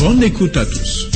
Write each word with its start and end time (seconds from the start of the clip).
Bonne 0.00 0.22
écoute 0.22 0.56
à 0.56 0.64
tous. 0.64 1.10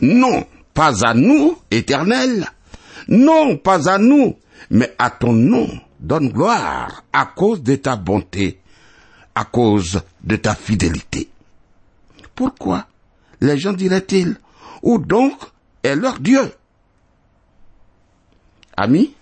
Non, 0.00 0.46
pas 0.72 1.06
à 1.06 1.12
nous, 1.12 1.58
éternel. 1.70 2.46
Non, 3.08 3.58
pas 3.58 3.90
à 3.90 3.98
nous, 3.98 4.36
mais 4.70 4.94
à 4.98 5.10
ton 5.10 5.34
nom. 5.34 5.68
Donne 6.00 6.30
gloire 6.30 7.04
à 7.12 7.26
cause 7.26 7.62
de 7.62 7.76
ta 7.76 7.96
bonté, 7.96 8.58
à 9.34 9.44
cause 9.44 10.00
de 10.24 10.36
ta 10.36 10.54
fidélité. 10.54 11.28
Pourquoi 12.34 12.86
les 13.42 13.58
gens 13.58 13.74
diraient-ils, 13.74 14.36
où 14.82 14.98
donc 14.98 15.34
est 15.82 15.96
leur 15.96 16.20
Dieu? 16.20 16.52
Ami, 18.78 19.15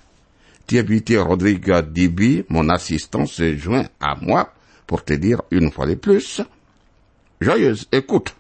Thierry 0.66 1.02
Rodrigue 1.18 1.72
Dibi, 1.92 2.44
mon 2.48 2.68
assistant, 2.68 3.26
se 3.26 3.56
joint 3.56 3.84
à 4.00 4.16
moi 4.20 4.52
pour 4.86 5.04
te 5.04 5.12
dire 5.14 5.42
une 5.50 5.70
fois 5.70 5.86
de 5.86 5.94
plus, 5.94 6.40
joyeuse 7.40 7.86
écoute. 7.92 8.34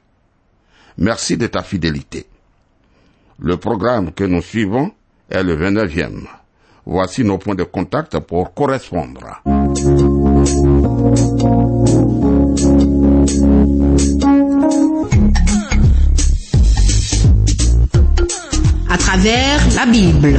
Merci 0.98 1.36
de 1.36 1.46
ta 1.46 1.62
fidélité. 1.62 2.26
Le 3.38 3.56
programme 3.56 4.12
que 4.12 4.24
nous 4.24 4.42
suivons 4.42 4.92
est 5.28 5.42
le 5.42 5.56
29e. 5.56 6.26
Voici 6.86 7.24
nos 7.24 7.38
points 7.38 7.54
de 7.54 7.64
contact 7.64 8.18
pour 8.20 8.54
correspondre. 8.54 9.42
À 18.88 18.98
travers 18.98 19.60
la 19.74 19.86
Bible. 19.86 20.38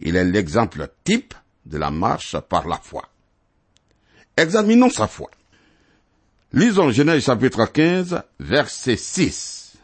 Il 0.06 0.18
est 0.18 0.26
l'exemple 0.26 0.90
type 1.06 1.34
de 1.66 1.78
la 1.78 1.90
marche 1.90 2.38
par 2.50 2.68
la 2.68 2.78
foi. 2.78 3.08
Examinons 4.36 4.90
sa 4.90 5.08
foi. 5.08 5.32
Lisons 6.52 6.92
Genèse 6.92 7.24
chapitre 7.24 7.66
15, 7.66 8.22
verset 8.38 8.98
6. 8.98 9.78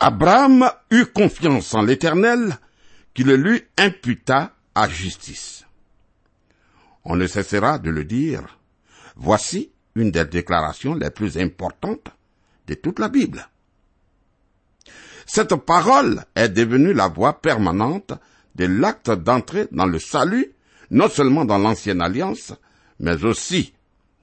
Abraham 0.00 0.70
eut 0.90 1.06
confiance 1.06 1.72
en 1.72 1.82
l'Éternel 1.82 2.58
qui 3.14 3.24
le 3.24 3.36
lui 3.36 3.64
imputa 3.78 4.52
à 4.74 4.86
justice. 4.86 5.64
On 7.02 7.16
ne 7.16 7.26
cessera 7.26 7.78
de 7.78 7.88
le 7.88 8.04
dire. 8.04 8.58
Voici 9.16 9.70
une 9.94 10.10
des 10.10 10.26
déclarations 10.26 10.94
les 10.94 11.10
plus 11.10 11.38
importantes 11.38 12.08
de 12.66 12.74
toute 12.74 12.98
la 12.98 13.08
Bible. 13.08 13.48
Cette 15.24 15.54
parole 15.54 16.22
est 16.34 16.50
devenue 16.50 16.92
la 16.92 17.08
voie 17.08 17.40
permanente 17.40 18.12
de 18.56 18.64
l'acte 18.64 19.10
d'entrée 19.10 19.68
dans 19.70 19.86
le 19.86 19.98
salut, 19.98 20.52
non 20.90 21.08
seulement 21.08 21.44
dans 21.44 21.58
l'ancienne 21.58 22.00
alliance, 22.00 22.54
mais 22.98 23.24
aussi 23.24 23.74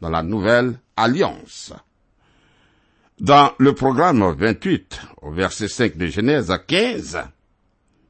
dans 0.02 0.10
la 0.10 0.24
nouvelle 0.24 0.80
alliance. 0.98 1.72
Dans 3.20 3.54
le 3.60 3.74
programme 3.74 4.24
28, 4.34 5.02
au 5.22 5.32
verset 5.32 5.68
5 5.68 5.98
de 5.98 6.08
Genèse 6.08 6.52
15, 6.68 7.20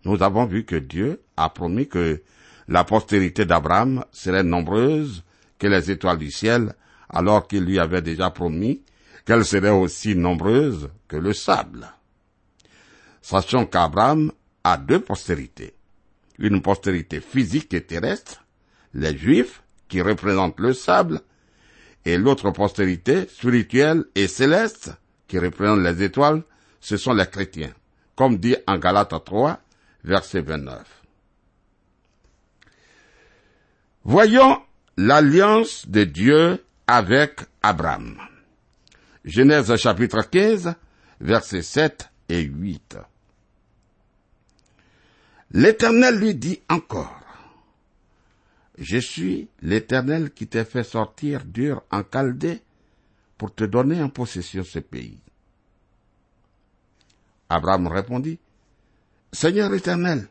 nous 0.06 0.24
avons 0.24 0.46
vu 0.46 0.64
que 0.64 0.78
Dieu 0.78 1.22
a 1.36 1.50
promis 1.50 1.88
que 1.88 2.22
la 2.70 2.86
postérité 2.86 3.46
d'Abraham 3.46 4.06
serait 4.12 4.44
nombreuse 4.44 5.24
que 5.60 5.68
les 5.68 5.92
étoiles 5.92 6.18
du 6.18 6.32
ciel, 6.32 6.74
alors 7.10 7.48
qu'il 7.48 7.66
lui 7.66 7.80
avait 7.80 8.02
déjà 8.02 8.30
promis 8.30 8.82
qu'elle 9.26 9.46
serait 9.46 9.70
aussi 9.70 10.16
nombreuse 10.16 10.90
que 11.08 11.18
le 11.18 11.34
sable. 11.34 11.88
Sachant 13.22 13.66
qu'Abraham 13.66 14.32
a 14.64 14.78
deux 14.78 15.00
postérités. 15.00 15.74
Une 16.40 16.62
postérité 16.62 17.22
physique 17.22 17.74
et 17.74 17.84
terrestre, 17.84 18.44
les 18.94 19.18
Juifs, 19.18 19.64
qui 19.88 20.02
représentent 20.02 20.60
le 20.60 20.74
sable, 20.74 21.22
et 22.06 22.18
l'autre 22.18 22.52
postérité 22.52 23.28
spirituelle 23.28 24.06
et 24.16 24.28
céleste, 24.28 24.92
qui 25.28 25.40
représente 25.40 25.80
les 25.80 26.04
étoiles, 26.04 26.44
ce 26.80 26.98
sont 26.98 27.14
les 27.14 27.28
chrétiens, 27.28 27.74
comme 28.16 28.38
dit 28.38 28.56
en 28.68 28.78
Galates 28.78 29.24
3, 29.24 29.60
verset 30.04 30.42
29. 30.42 31.04
Voyons 34.04 34.62
l'alliance 34.98 35.88
de 35.88 36.04
Dieu 36.04 36.64
avec 36.88 37.40
Abraham. 37.62 38.18
Genèse 39.24 39.74
chapitre 39.78 40.22
15, 40.30 40.76
versets 41.22 41.62
7 41.62 42.10
et 42.28 42.42
8. 42.42 42.98
L'Éternel 45.54 46.18
lui 46.18 46.34
dit 46.34 46.60
encore, 46.68 47.20
Je 48.80 48.98
suis 48.98 49.48
l'Éternel 49.62 50.32
qui 50.32 50.48
t'ai 50.48 50.66
fait 50.66 50.84
sortir 50.84 51.46
dur 51.46 51.84
en 51.92 52.02
Chaldée 52.12 52.60
pour 53.38 53.54
te 53.54 53.64
donner 53.64 54.02
en 54.02 54.10
possession 54.10 54.64
ce 54.64 54.80
pays. 54.80 55.20
Abraham 57.50 57.86
répondit, 57.86 58.40
Seigneur 59.32 59.72
Éternel, 59.76 60.28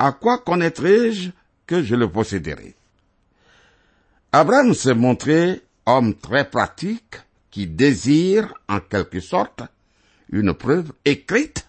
à 0.00 0.10
quoi 0.10 0.38
connaîtrai-je 0.38 1.30
que 1.64 1.84
je 1.84 1.94
le 1.94 2.10
posséderai? 2.10 2.74
Abraham 4.32 4.74
s'est 4.74 4.94
montré 4.94 5.62
homme 5.86 6.14
très 6.16 6.50
pratique 6.50 7.16
qui 7.52 7.68
désire 7.68 8.52
en 8.68 8.80
quelque 8.80 9.20
sorte 9.20 9.62
une 10.30 10.54
preuve 10.54 10.92
écrite 11.04 11.68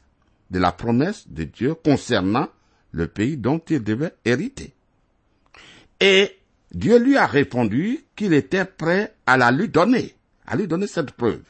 de 0.50 0.58
la 0.58 0.72
promesse 0.72 1.28
de 1.28 1.44
Dieu 1.44 1.76
concernant 1.76 2.48
le 2.96 3.08
pays 3.08 3.38
dont 3.38 3.62
il 3.70 3.84
devait 3.84 4.14
hériter. 4.24 4.74
Et 6.00 6.38
Dieu 6.72 6.98
lui 6.98 7.18
a 7.18 7.26
répondu 7.26 8.06
qu'il 8.16 8.34
était 8.34 8.66
prêt 8.66 9.14
à 9.26 9.38
la 9.38 9.52
lui 9.52 9.68
donner, 9.68 10.16
à 10.48 10.56
lui 10.56 10.68
donner 10.68 10.88
cette 10.88 11.12
preuve. 11.12 11.44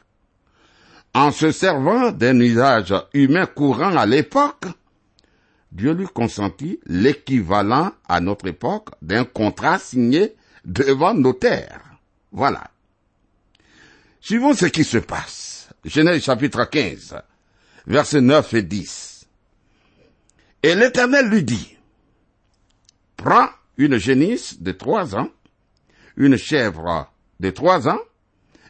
En 1.13 1.31
se 1.31 1.51
servant 1.51 2.11
d'un 2.11 2.39
usage 2.39 2.93
humain 3.13 3.45
courant 3.45 3.95
à 3.95 4.05
l'époque, 4.05 4.65
Dieu 5.71 5.93
lui 5.93 6.07
consentit 6.07 6.79
l'équivalent 6.85 7.91
à 8.07 8.19
notre 8.19 8.47
époque 8.47 8.89
d'un 9.01 9.23
contrat 9.23 9.77
signé 9.79 10.35
devant 10.65 11.13
notaire. 11.13 11.81
Voilà. 12.31 12.71
Suivons 14.19 14.53
ce 14.53 14.65
qui 14.65 14.83
se 14.83 14.97
passe. 14.97 15.69
Genèse 15.83 16.23
chapitre 16.23 16.65
15, 16.65 17.15
versets 17.85 18.21
9 18.21 18.53
et 18.55 18.63
10. 18.63 19.14
Et 20.63 20.75
l'Éternel 20.75 21.29
lui 21.29 21.43
dit, 21.43 21.77
Prends 23.17 23.49
une 23.77 23.97
génisse 23.97 24.61
de 24.61 24.71
trois 24.71 25.15
ans, 25.15 25.29
une 26.17 26.37
chèvre 26.37 27.11
de 27.39 27.49
trois 27.49 27.87
ans, 27.87 27.99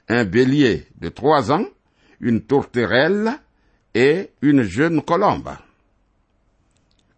un 0.08 0.24
bélier 0.24 0.88
de 0.98 1.10
trois 1.10 1.52
ans, 1.52 1.66
une 2.20 2.42
tourterelle 2.42 3.40
et 3.94 4.32
une 4.42 4.64
jeune 4.64 5.02
colombe. 5.02 5.52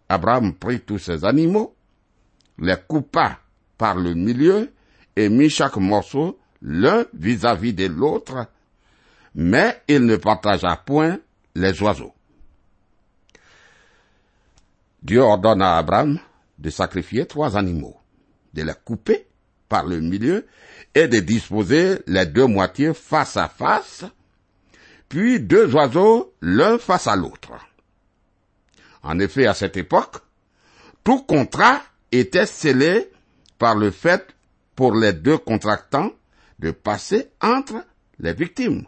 Abraham 0.10 0.54
prit 0.54 0.82
tous 0.82 1.00
ces 1.00 1.26
animaux, 1.26 1.76
les 2.60 2.76
coupa 2.88 3.40
par 3.78 3.96
le 3.96 4.14
milieu 4.14 4.72
et 5.16 5.30
mit 5.30 5.50
chaque 5.50 5.78
morceau 5.78 6.40
l'un 6.62 7.06
vis-à-vis 7.14 7.74
de 7.74 7.86
l'autre, 7.88 8.48
mais 9.36 9.82
il 9.88 10.06
ne 10.06 10.16
partagea 10.16 10.76
point 10.86 11.20
les 11.56 11.82
oiseaux. 11.82 12.14
Dieu 15.08 15.22
ordonne 15.22 15.62
à 15.62 15.78
Abraham 15.78 16.20
de 16.60 16.70
sacrifier 16.70 17.26
trois 17.26 17.56
animaux, 17.56 17.96
de 18.54 18.64
les 18.64 18.74
couper 18.84 19.26
par 19.70 19.86
le 19.86 20.02
milieu 20.02 20.46
et 20.94 21.08
de 21.08 21.20
disposer 21.22 22.00
les 22.08 22.26
deux 22.26 22.46
moitiés 22.46 22.94
face 22.94 23.38
à 23.38 23.48
face, 23.48 24.04
puis 25.08 25.40
deux 25.40 25.74
oiseaux 25.74 26.34
l'un 26.42 26.78
face 26.78 27.08
à 27.08 27.16
l'autre. 27.16 27.54
En 29.02 29.18
effet, 29.20 29.48
à 29.48 29.54
cette 29.54 29.78
époque, 29.78 30.18
tout 31.06 31.24
contrat 31.24 31.82
était 32.12 32.46
scellé 32.46 33.10
par 33.58 33.76
le 33.76 33.92
fait 33.92 34.36
pour 34.76 34.94
les 34.94 35.14
deux 35.14 35.38
contractants 35.38 36.12
de 36.60 36.72
passer 36.72 37.30
entre 37.40 37.82
les 38.20 38.34
victimes, 38.34 38.84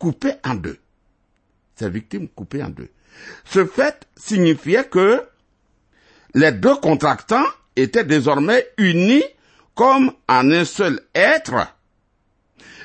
coupées 0.00 0.34
en 0.42 0.56
deux. 0.56 0.80
Ces 1.76 1.90
victimes 1.90 2.28
coupées 2.28 2.64
en 2.64 2.70
deux. 2.70 2.90
Ce 3.44 3.64
fait 3.64 4.06
signifiait 4.16 4.84
que 4.84 5.22
les 6.34 6.52
deux 6.52 6.76
contractants 6.76 7.44
étaient 7.76 8.04
désormais 8.04 8.66
unis 8.78 9.24
comme 9.74 10.12
en 10.28 10.50
un 10.50 10.64
seul 10.64 11.00
être, 11.14 11.66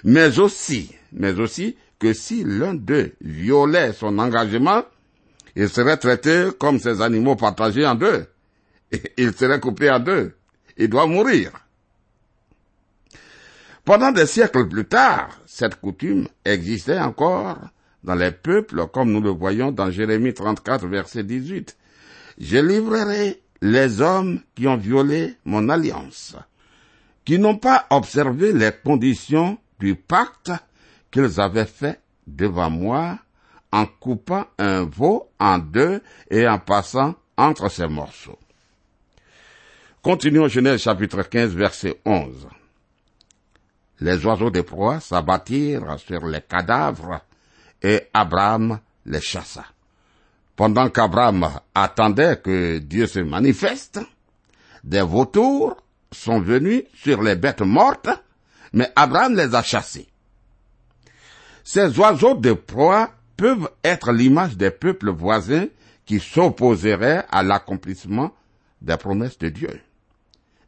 mais 0.03 0.39
aussi, 0.39 0.93
mais 1.11 1.39
aussi 1.39 1.75
que 1.99 2.13
si 2.13 2.43
l'un 2.43 2.73
d'eux 2.73 3.13
violait 3.21 3.93
son 3.93 4.19
engagement, 4.19 4.83
il 5.55 5.69
serait 5.69 5.97
traité 5.97 6.49
comme 6.59 6.79
ces 6.79 7.01
animaux 7.01 7.35
partagés 7.35 7.85
en 7.85 7.95
deux. 7.95 8.27
Il 9.17 9.33
serait 9.33 9.59
coupé 9.59 9.89
en 9.89 9.99
deux. 9.99 10.35
Il 10.77 10.87
doit 10.87 11.07
mourir. 11.07 11.51
Pendant 13.83 14.11
des 14.11 14.27
siècles 14.27 14.67
plus 14.67 14.85
tard, 14.85 15.29
cette 15.45 15.81
coutume 15.81 16.27
existait 16.45 16.99
encore 16.99 17.57
dans 18.07 18.15
les 18.15 18.31
peuples, 18.31 18.87
comme 18.87 19.11
nous 19.11 19.19
le 19.19 19.31
voyons 19.31 19.73
dans 19.73 19.91
Jérémie 19.91 20.33
34, 20.33 20.87
verset 20.87 21.23
18. 21.23 21.77
Je 22.39 22.57
livrerai 22.57 23.41
les 23.61 23.99
hommes 23.99 24.39
qui 24.55 24.65
ont 24.65 24.77
violé 24.77 25.35
mon 25.43 25.67
alliance, 25.67 26.37
qui 27.25 27.37
n'ont 27.37 27.57
pas 27.57 27.85
observé 27.89 28.53
les 28.53 28.71
conditions 28.71 29.57
du 29.79 29.95
pacte 29.95 30.53
qu'ils 31.11 31.41
avaient 31.41 31.65
fait 31.65 31.99
devant 32.25 32.69
moi 32.69 33.19
en 33.73 33.85
coupant 33.85 34.45
un 34.57 34.85
veau 34.85 35.29
en 35.37 35.57
deux 35.57 36.01
et 36.31 36.47
en 36.47 36.59
passant 36.59 37.13
entre 37.35 37.69
ses 37.69 37.87
morceaux. 37.87 38.39
Continuons 40.01 40.47
Genèse 40.47 40.81
chapitre 40.81 41.23
15 41.23 41.53
verset 41.53 41.99
11. 42.05 42.47
Les 43.99 44.25
oiseaux 44.25 44.51
de 44.51 44.61
proie 44.61 45.01
s'abattirent 45.01 45.99
sur 45.99 46.25
les 46.25 46.41
cadavres 46.41 47.19
et 47.81 48.03
Abraham 48.13 48.79
les 49.05 49.21
chassa. 49.21 49.65
Pendant 50.55 50.89
qu'Abraham 50.89 51.49
attendait 51.75 52.37
que 52.37 52.79
Dieu 52.79 53.07
se 53.07 53.19
manifeste, 53.19 53.99
des 54.83 55.01
vautours 55.01 55.77
sont 56.11 56.39
venus 56.39 56.83
sur 56.95 57.21
les 57.21 57.35
bêtes 57.35 57.61
mortes, 57.61 58.09
mais 58.73 58.91
Abraham 58.95 59.35
les 59.35 59.53
a 59.53 59.61
chassés. 59.61 60.07
Ces 61.63 61.99
oiseaux 61.99 62.35
de 62.35 62.53
proie 62.53 63.11
peuvent 63.35 63.69
être 63.83 64.11
l'image 64.11 64.57
des 64.57 64.71
peuples 64.71 65.11
voisins 65.11 65.67
qui 66.05 66.19
s'opposeraient 66.19 67.25
à 67.29 67.43
l'accomplissement 67.43 68.33
des 68.81 68.97
promesses 68.97 69.37
de 69.37 69.49
Dieu. 69.49 69.81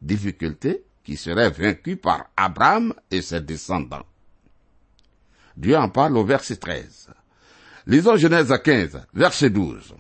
Difficulté 0.01 0.83
qui 1.03 1.17
serait 1.17 1.50
vaincue 1.50 1.95
par 1.95 2.29
Abraham 2.38 2.94
et 3.09 3.21
ses 3.21 3.41
descendants. 3.41 4.06
Dieu 5.59 5.75
en 5.75 5.89
parle 5.89 6.15
au 6.17 6.23
verset 6.23 6.56
13. 6.56 7.09
Lisons 7.85 8.15
Genèse 8.15 8.53
15, 8.63 9.01
verset 9.13 9.50
12. 9.50 9.94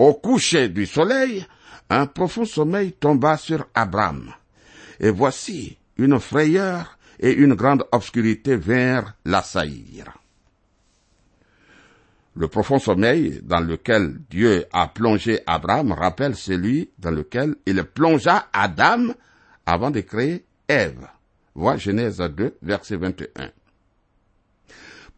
Au 0.00 0.14
coucher 0.14 0.68
du 0.68 0.86
soleil, 0.86 1.46
un 1.88 2.06
profond 2.06 2.44
sommeil 2.44 2.92
tomba 2.92 3.36
sur 3.36 3.68
Abraham. 3.74 4.32
Et 4.98 5.10
voici, 5.10 5.78
une 5.98 6.18
frayeur 6.18 6.98
et 7.20 7.32
une 7.32 7.54
grande 7.54 7.84
obscurité 7.92 8.56
vinrent 8.56 9.14
l'assaillir. 9.24 10.18
Le 12.34 12.48
profond 12.48 12.80
sommeil 12.80 13.40
dans 13.44 13.60
lequel 13.60 14.18
Dieu 14.30 14.64
a 14.72 14.88
plongé 14.88 15.40
Abraham 15.46 15.92
rappelle 15.92 16.34
celui 16.34 16.90
dans 16.98 17.12
lequel 17.12 17.54
il 17.66 17.84
plongea 17.84 18.48
Adam 18.52 19.14
avant 19.64 19.92
de 19.92 20.00
créer 20.00 20.44
Ève. 20.66 21.06
Vois 21.54 21.76
Genèse 21.76 22.18
2, 22.18 22.56
verset 22.62 22.96
21. 22.96 23.50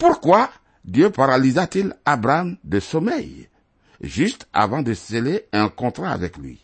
Pourquoi 0.02 0.50
Dieu 0.84 1.10
paralysa-t-il 1.10 1.94
Abraham 2.04 2.56
de 2.64 2.80
sommeil, 2.80 3.48
juste 4.00 4.48
avant 4.52 4.82
de 4.82 4.94
sceller 4.94 5.44
un 5.52 5.68
contrat 5.68 6.10
avec 6.10 6.38
lui? 6.38 6.58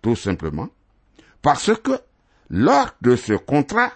Tout 0.00 0.16
simplement 0.16 0.70
parce 1.42 1.72
que, 1.74 1.90
lors 2.48 2.94
de 3.02 3.16
ce 3.16 3.34
contrat, 3.34 3.92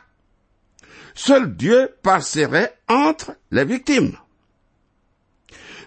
seul 1.14 1.56
Dieu 1.56 1.94
passerait 2.02 2.76
entre 2.88 3.34
les 3.52 3.64
victimes. 3.64 4.18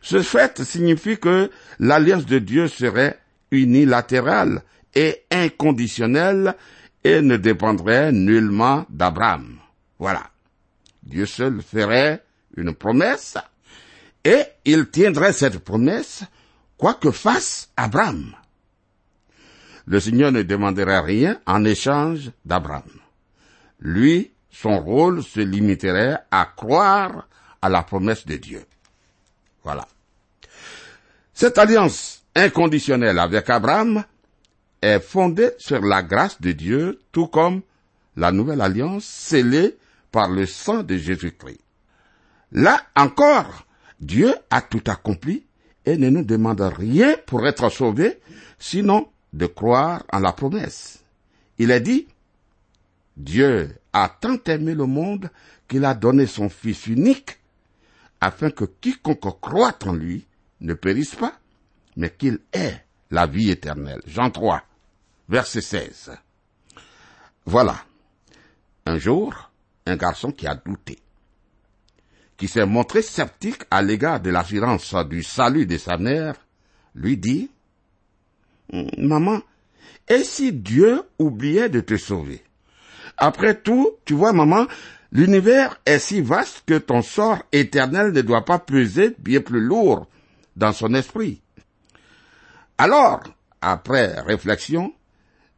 Ce 0.02 0.24
fait 0.24 0.64
signifie 0.64 1.20
que 1.20 1.52
l'alliance 1.78 2.26
de 2.26 2.40
Dieu 2.40 2.68
serait 2.68 3.20
unilatérale 3.52 4.64
et 4.96 5.24
inconditionnelle 5.30 6.56
et 7.04 7.22
ne 7.22 7.38
dépendrait 7.38 8.12
nullement 8.12 8.88
d'Abraham. 8.90 9.60
Voilà. 10.00 10.32
Dieu 11.04 11.28
seul 11.28 11.62
ferait 11.62 12.24
une 12.56 12.74
promesse 12.74 13.38
et 14.24 14.44
il 14.66 14.90
tiendrait 14.90 15.34
cette 15.34 15.60
promesse 15.60 16.24
quoi 16.78 16.94
que 16.94 17.12
fasse 17.12 17.70
Abraham. 17.78 18.36
Le 19.86 20.00
Seigneur 20.00 20.32
ne 20.32 20.44
demanderait 20.44 21.00
rien 21.00 21.40
en 21.46 21.66
échange 21.66 22.32
d'Abraham. 22.46 22.84
Lui, 23.80 24.32
son 24.52 24.80
rôle 24.80 25.24
se 25.24 25.40
limiterait 25.40 26.18
à 26.32 26.46
croire 26.46 27.28
à 27.62 27.70
la 27.70 27.84
promesse 27.84 28.26
de 28.26 28.36
Dieu. 28.36 28.64
Voilà. 29.64 29.88
Cette 31.34 31.58
alliance 31.58 32.24
inconditionnelle 32.36 33.20
avec 33.20 33.50
Abraham 33.50 34.04
est 34.82 35.00
fondée 35.00 35.52
sur 35.58 35.82
la 35.82 36.04
grâce 36.04 36.40
de 36.40 36.52
Dieu, 36.52 37.00
tout 37.12 37.28
comme 37.28 37.62
la 38.16 38.32
nouvelle 38.32 38.62
alliance 38.62 39.06
scellée 39.06 39.78
par 40.12 40.30
le 40.30 40.46
sang 40.46 40.84
de 40.84 40.98
Jésus-Christ. 40.98 41.60
Là 42.52 42.82
encore, 42.96 43.66
Dieu 44.00 44.34
a 44.50 44.62
tout 44.62 44.84
accompli 44.88 45.46
et 45.86 45.98
ne 45.98 46.10
nous 46.10 46.24
demande 46.24 46.62
rien 46.62 47.16
pour 47.28 47.46
être 47.48 47.70
sauvés, 47.70 48.20
sinon 48.58 49.10
de 49.34 49.46
croire 49.46 50.04
en 50.12 50.20
la 50.20 50.34
promesse. 50.34 51.04
Il 51.58 51.72
est 51.72 51.82
dit, 51.82 52.08
Dieu 53.18 53.76
a 53.94 54.10
tant 54.10 54.38
aimé 54.46 54.74
le 54.74 54.86
monde 54.86 55.30
qu'il 55.68 55.86
a 55.86 55.94
donné 55.94 56.26
son 56.26 56.50
Fils 56.50 56.88
unique, 56.88 57.40
afin 58.22 58.50
que 58.50 58.66
quiconque 58.66 59.40
croit 59.40 59.78
en 59.86 59.94
lui 59.94 60.26
ne 60.62 60.74
périsse 60.74 61.16
pas, 61.16 61.34
mais 61.96 62.10
qu'il 62.10 62.40
ait 62.54 62.84
la 63.12 63.28
vie 63.28 63.50
éternelle. 63.50 64.02
Jean 64.06 64.30
3, 64.32 64.64
verset 65.28 65.62
16. 65.62 66.12
Voilà. 67.46 67.76
Un 68.86 68.98
jour, 68.98 69.52
un 69.86 69.96
garçon 69.96 70.32
qui 70.32 70.48
a 70.48 70.56
douté, 70.56 71.00
qui 72.40 72.48
s'est 72.48 72.66
montré 72.66 73.02
sceptique 73.02 73.64
à 73.70 73.82
l'égard 73.82 74.22
de 74.22 74.32
l'assurance 74.32 74.96
du 75.10 75.22
salut 75.24 75.66
de 75.66 75.78
sa 75.78 75.98
mère, 75.98 76.36
lui 76.96 77.18
dit, 77.18 77.52
Maman, 78.98 79.42
et 80.08 80.24
si 80.24 80.54
Dieu 80.54 81.04
oubliait 81.20 81.70
de 81.70 81.82
te 81.82 81.98
sauver? 81.98 82.42
Après 83.18 83.60
tout, 83.60 83.92
tu 84.06 84.14
vois, 84.14 84.32
maman, 84.32 84.68
l'univers 85.12 85.82
est 85.86 86.00
si 86.00 86.22
vaste 86.22 86.64
que 86.66 86.78
ton 86.78 87.02
sort 87.02 87.44
éternel 87.52 88.14
ne 88.14 88.22
doit 88.22 88.46
pas 88.46 88.60
peser 88.60 89.16
bien 89.20 89.42
plus 89.42 89.62
lourd 89.62 90.08
dans 90.56 90.72
son 90.72 90.94
esprit. 90.94 91.42
Alors, 92.78 93.22
après 93.62 94.18
réflexion, 94.22 94.94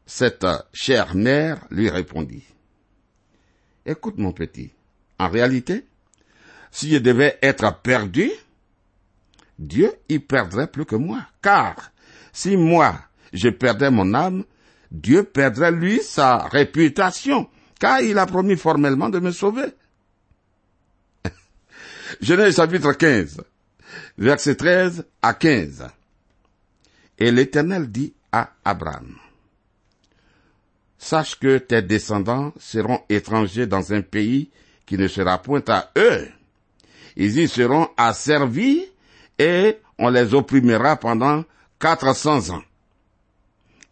cette 0.08 0.48
chère 0.74 1.16
mère 1.16 1.64
lui 1.70 1.90
répondit, 1.90 2.44
Écoute 3.86 4.18
mon 4.18 4.32
petit, 4.32 4.72
en 5.20 5.30
réalité, 5.30 5.86
si 6.72 6.90
je 6.90 6.98
devais 6.98 7.38
être 7.42 7.82
perdu, 7.82 8.32
Dieu 9.60 9.94
y 10.10 10.20
perdrait 10.20 10.68
plus 10.68 10.86
que 10.86 10.96
moi, 10.96 11.22
car 11.42 11.92
si 12.34 12.58
moi 12.58 12.96
je 13.34 13.50
perdais 13.50 13.92
mon 13.92 14.14
âme, 14.14 14.44
Dieu 14.90 15.24
perdrait 15.24 15.72
lui 15.72 16.02
sa 16.02 16.48
réputation, 16.48 17.50
car 17.80 18.02
il 18.02 18.18
a 18.18 18.26
promis 18.26 18.58
formellement 18.58 19.10
de 19.10 19.20
me 19.20 19.32
sauver. 19.32 19.68
Genèse 22.22 22.56
chapitre 22.56 22.94
15, 22.94 23.42
verset 24.18 24.56
13 24.56 25.06
à 25.22 25.34
15. 25.34 25.88
Et 27.20 27.32
l'Éternel 27.32 27.92
dit 27.92 28.14
à 28.32 28.54
Abraham, 28.66 29.16
Sache 30.98 31.40
que 31.40 31.58
tes 31.58 31.82
descendants 31.82 32.54
seront 32.60 33.02
étrangers 33.10 33.66
dans 33.66 33.92
un 33.92 34.02
pays 34.02 34.52
qui 34.86 34.98
ne 34.98 35.08
sera 35.08 35.42
point 35.42 35.64
à 35.68 35.90
eux. 35.98 36.28
Ils 37.16 37.40
y 37.40 37.48
seront 37.48 37.90
asservis 37.98 38.86
et 39.38 39.78
on 39.98 40.10
les 40.10 40.34
opprimera 40.34 40.96
pendant 40.96 41.44
quatre 41.80 42.16
cents 42.16 42.50
ans. 42.50 42.64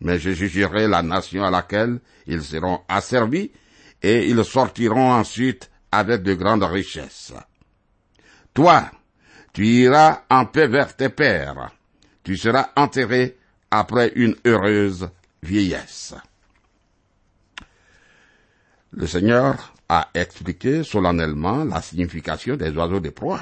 Mais 0.01 0.19
je 0.19 0.31
jugerai 0.31 0.87
la 0.87 1.01
nation 1.01 1.43
à 1.43 1.51
laquelle 1.51 1.99
ils 2.25 2.43
seront 2.43 2.81
asservis 2.87 3.51
et 4.01 4.27
ils 4.27 4.45
sortiront 4.45 5.11
ensuite 5.11 5.69
avec 5.91 6.23
de 6.23 6.33
grandes 6.33 6.63
richesses. 6.63 7.33
Toi, 8.53 8.89
tu 9.53 9.65
iras 9.65 10.23
en 10.29 10.45
paix 10.45 10.67
vers 10.67 10.95
tes 10.95 11.09
pères. 11.09 11.71
Tu 12.23 12.37
seras 12.37 12.69
enterré 12.75 13.37
après 13.71 14.11
une 14.15 14.35
heureuse 14.45 15.09
vieillesse. 15.41 16.13
Le 18.91 19.05
Seigneur 19.05 19.73
a 19.87 20.09
expliqué 20.13 20.83
solennellement 20.83 21.63
la 21.63 21.81
signification 21.81 22.55
des 22.55 22.71
oiseaux 22.71 22.99
de 22.99 23.09
proie. 23.09 23.41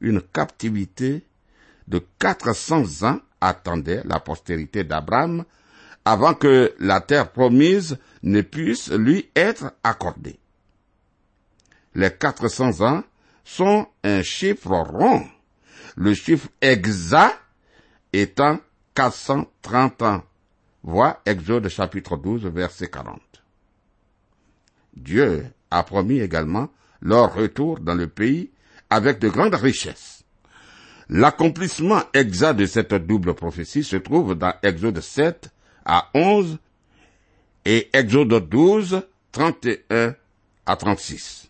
Une 0.00 0.20
captivité 0.20 1.24
de 1.86 2.04
quatre 2.18 2.54
cents 2.54 3.04
ans 3.04 3.20
attendait 3.40 4.02
la 4.04 4.20
postérité 4.20 4.84
d'Abraham 4.84 5.44
avant 6.04 6.34
que 6.34 6.74
la 6.80 7.00
terre 7.00 7.30
promise 7.30 7.98
ne 8.22 8.40
puisse 8.40 8.90
lui 8.90 9.28
être 9.36 9.72
accordée. 9.84 10.38
Les 11.94 12.12
quatre 12.12 12.48
cents 12.48 12.80
ans 12.80 13.02
sont 13.44 13.86
un 14.04 14.22
chiffre 14.22 14.70
rond, 14.70 15.26
le 15.96 16.14
chiffre 16.14 16.48
exact 16.60 17.38
étant 18.12 18.58
430 18.94 20.02
ans. 20.02 20.22
Vois 20.82 21.20
Exode 21.24 21.68
chapitre 21.68 22.16
12 22.16 22.46
verset 22.46 22.88
40. 22.88 23.27
Dieu 24.98 25.46
a 25.70 25.82
promis 25.82 26.20
également 26.20 26.68
leur 27.00 27.34
retour 27.34 27.80
dans 27.80 27.94
le 27.94 28.08
pays 28.08 28.50
avec 28.90 29.18
de 29.18 29.28
grandes 29.28 29.54
richesses. 29.54 30.24
L'accomplissement 31.08 32.02
exact 32.12 32.54
de 32.54 32.66
cette 32.66 32.94
double 32.94 33.34
prophétie 33.34 33.84
se 33.84 33.96
trouve 33.96 34.34
dans 34.34 34.52
Exode 34.62 35.00
7 35.00 35.50
à 35.84 36.08
11 36.14 36.58
et 37.64 37.88
Exode 37.92 38.48
12, 38.48 39.02
31 39.32 40.14
à 40.66 40.76
36. 40.76 41.48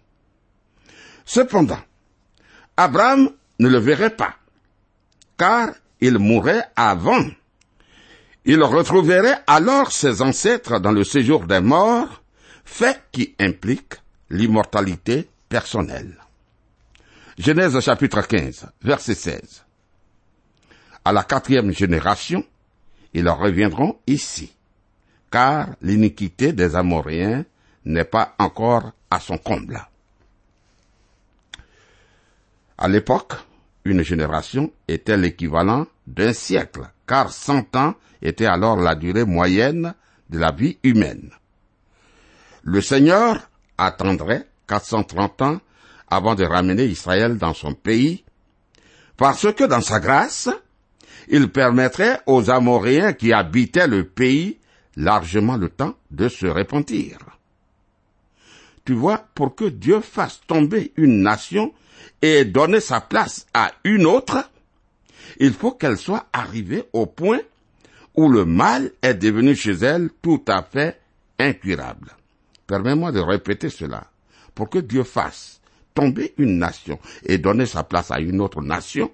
Cependant, 1.25 1.81
Abraham 2.77 3.31
ne 3.59 3.69
le 3.69 3.79
verrait 3.79 4.15
pas, 4.15 4.37
car 5.37 5.71
il 6.01 6.19
mourrait 6.19 6.65
avant. 6.77 7.25
Il 8.45 8.63
retrouverait 8.63 9.41
alors 9.47 9.91
ses 9.91 10.23
ancêtres 10.23 10.79
dans 10.79 10.93
le 10.93 11.05
séjour 11.05 11.47
des 11.47 11.61
morts, 11.61 12.23
fait 12.69 13.03
qui 13.11 13.35
implique 13.41 13.95
l'immortalité 14.31 15.29
personnelle. 15.49 16.17
Genèse 17.39 17.81
chapitre 17.81 18.21
15, 18.21 18.67
verset 18.83 19.15
16. 19.15 19.65
À 21.05 21.13
la 21.13 21.25
quatrième 21.25 21.73
génération, 21.73 22.45
ils 23.15 23.29
reviendront 23.29 23.99
ici, 24.07 24.55
car 25.31 25.71
l'iniquité 25.81 26.53
des 26.53 26.77
Amoréens 26.77 27.45
n'est 27.87 28.05
pas 28.05 28.35
encore 28.39 28.93
à 29.11 29.19
son 29.19 29.39
comble. 29.39 29.81
À 32.77 32.87
l'époque, 32.87 33.33
une 33.87 34.03
génération 34.03 34.71
était 34.87 35.17
l'équivalent 35.17 35.87
d'un 36.07 36.35
siècle, 36.35 36.83
car 37.07 37.33
cent 37.33 37.75
ans 37.75 37.95
était 38.21 38.47
alors 38.47 38.77
la 38.77 38.95
durée 38.95 39.25
moyenne 39.25 39.95
de 40.29 40.39
la 40.39 40.53
vie 40.53 40.79
humaine. 40.83 41.31
Le 42.63 42.81
Seigneur 42.81 43.49
attendrait 43.77 44.47
430 44.67 45.43
ans 45.43 45.61
avant 46.11 46.35
de 46.35 46.45
ramener 46.45 46.85
Israël 46.85 47.37
dans 47.39 47.55
son 47.55 47.75
pays, 47.75 48.25
parce 49.17 49.53
que 49.53 49.65
dans 49.65 49.81
sa 49.81 50.01
grâce, 50.01 50.49
il 51.29 51.51
permettrait 51.51 52.21
aux 52.27 52.51
Amoréens 52.51 53.13
qui 53.13 53.33
habitaient 53.33 53.87
le 53.87 54.05
pays 54.05 54.59
largement 54.97 55.57
le 55.57 55.69
temps 55.69 55.95
de 56.11 56.29
se 56.29 56.47
repentir. 56.47 57.19
Tu 58.85 58.95
vois, 58.95 59.19
pour 59.35 59.55
que 59.55 59.67
Dieu 59.67 60.01
fasse 60.01 60.41
tomber 60.47 60.93
une 60.97 61.23
nation 61.23 61.75
et 62.23 62.45
donner 62.45 62.81
sa 62.81 63.01
place 63.01 63.47
à 63.53 63.73
une 63.85 64.07
autre, 64.07 64.51
il 65.39 65.53
faut 65.53 65.73
qu'elle 65.73 65.99
soit 65.99 66.27
arrivée 66.33 66.85
au 66.93 67.07
point 67.07 67.41
où 68.15 68.29
le 68.29 68.45
mal 68.45 68.91
est 69.03 69.15
devenu 69.15 69.55
chez 69.55 69.73
elle 69.73 70.11
tout 70.23 70.43
à 70.49 70.63
fait 70.63 70.99
incurable. 71.39 72.18
Permets-moi 72.69 73.11
de 73.13 73.19
répéter 73.21 73.71
cela. 73.71 74.05
Pour 74.55 74.69
que 74.69 74.79
Dieu 74.79 75.03
fasse 75.03 75.61
tomber 75.95 76.35
une 76.37 76.59
nation 76.59 77.01
et 77.25 77.39
donner 77.39 77.67
sa 77.67 77.83
place 77.83 78.11
à 78.13 78.21
une 78.21 78.41
autre 78.41 78.61
nation, 78.63 79.11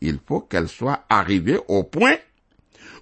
il 0.00 0.18
faut 0.24 0.40
qu'elle 0.40 0.68
soit 0.68 1.04
arrivée 1.10 1.58
au 1.68 1.82
point 1.82 2.16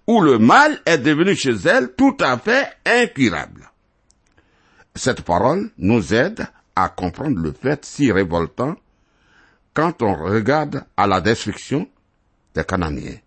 où 0.07 0.23
le 0.23 0.39
mal 0.39 0.81
est 0.87 0.99
devenu 0.99 1.37
chez 1.37 1.55
elle 1.67 1.93
tout 1.95 2.17
à 2.19 2.39
fait 2.39 2.67
incurable. 2.87 3.71
Cette 4.95 5.21
parole 5.21 5.71
nous 5.77 6.15
aide 6.15 6.47
à 6.75 6.89
comprendre 6.89 7.39
le 7.39 7.53
fait 7.53 7.85
si 7.85 8.11
révoltant 8.11 8.75
quand 9.75 10.03
on 10.03 10.15
regarde 10.15 10.85
à 10.97 11.07
la 11.07 11.21
destruction 11.21 11.87
des 12.55 12.65
Cananéens. 12.65 13.19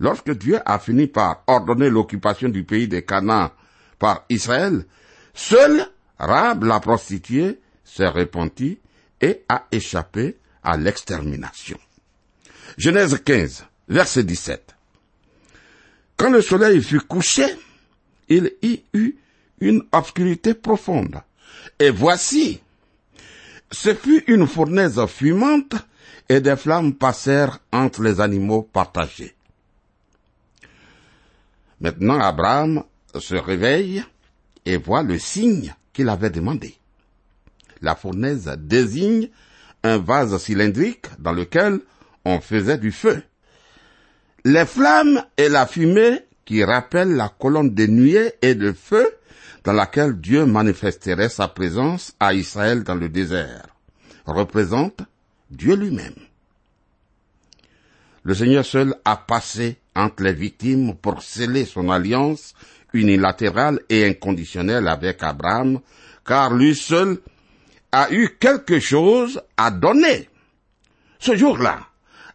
Lorsque 0.00 0.32
Dieu 0.32 0.58
a 0.64 0.78
fini 0.80 1.06
par 1.06 1.44
ordonner 1.46 1.90
l'occupation 1.90 2.48
du 2.48 2.64
pays 2.64 2.88
des 2.88 3.04
Canaan 3.04 3.50
par 3.98 4.24
Israël, 4.28 4.84
seule 5.34 5.88
Rab 6.18 6.64
la 6.64 6.80
prostituée 6.80 7.60
s'est 7.84 8.08
repentie 8.08 8.78
et 9.20 9.42
a 9.48 9.66
échappé 9.70 10.36
à 10.62 10.76
l'extermination. 10.76 11.78
Genèse 12.78 13.20
15, 13.24 13.64
verset 13.88 14.24
17. 14.24 14.74
Quand 16.16 16.30
le 16.30 16.42
soleil 16.42 16.82
fut 16.82 17.00
couché, 17.00 17.44
il 18.28 18.52
y 18.62 18.82
eut 18.94 19.16
une 19.60 19.82
obscurité 19.92 20.54
profonde. 20.54 21.20
Et 21.78 21.90
voici, 21.90 22.60
ce 23.70 23.94
fut 23.94 24.24
une 24.26 24.46
fournaise 24.46 25.04
fumante 25.06 25.74
et 26.28 26.40
des 26.40 26.56
flammes 26.56 26.94
passèrent 26.94 27.58
entre 27.72 28.02
les 28.02 28.20
animaux 28.20 28.62
partagés. 28.62 29.34
Maintenant 31.80 32.18
Abraham 32.18 32.82
se 33.20 33.34
réveille 33.34 34.04
et 34.64 34.76
voit 34.76 35.02
le 35.02 35.18
signe 35.18 35.74
qu'il 35.92 36.08
avait 36.08 36.30
demandé. 36.30 36.76
La 37.82 37.94
fournaise 37.94 38.52
désigne 38.58 39.28
un 39.82 39.98
vase 39.98 40.36
cylindrique 40.38 41.06
dans 41.18 41.32
lequel 41.32 41.80
on 42.24 42.40
faisait 42.40 42.78
du 42.78 42.92
feu. 42.92 43.22
Les 44.44 44.66
flammes 44.66 45.24
et 45.36 45.48
la 45.48 45.66
fumée 45.66 46.20
qui 46.44 46.64
rappellent 46.64 47.16
la 47.16 47.28
colonne 47.28 47.74
de 47.74 47.86
nuée 47.86 48.34
et 48.42 48.54
de 48.54 48.72
feu 48.72 49.08
dans 49.64 49.72
laquelle 49.72 50.20
Dieu 50.20 50.46
manifesterait 50.46 51.28
sa 51.28 51.48
présence 51.48 52.14
à 52.20 52.34
Israël 52.34 52.84
dans 52.84 52.94
le 52.94 53.08
désert, 53.08 53.66
représentent 54.24 55.02
Dieu 55.50 55.74
lui-même. 55.74 56.14
Le 58.22 58.34
Seigneur 58.34 58.64
seul 58.64 58.94
a 59.04 59.16
passé 59.16 59.78
entre 59.94 60.22
les 60.22 60.32
victimes 60.32 60.94
pour 60.96 61.22
sceller 61.22 61.64
son 61.64 61.90
alliance 61.90 62.54
unilatérale 62.96 63.80
et 63.88 64.06
inconditionnelle 64.06 64.88
avec 64.88 65.22
Abraham, 65.22 65.80
car 66.24 66.52
lui 66.54 66.74
seul 66.74 67.18
a 67.92 68.10
eu 68.10 68.36
quelque 68.40 68.80
chose 68.80 69.40
à 69.56 69.70
donner. 69.70 70.28
Ce 71.18 71.36
jour-là, 71.36 71.80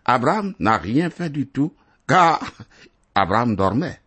Abraham 0.05 0.53
n'a 0.59 0.77
rien 0.77 1.09
fait 1.09 1.29
du 1.29 1.47
tout, 1.47 1.73
car 2.07 2.39
Abraham 3.15 3.55
dormait. 3.55 3.99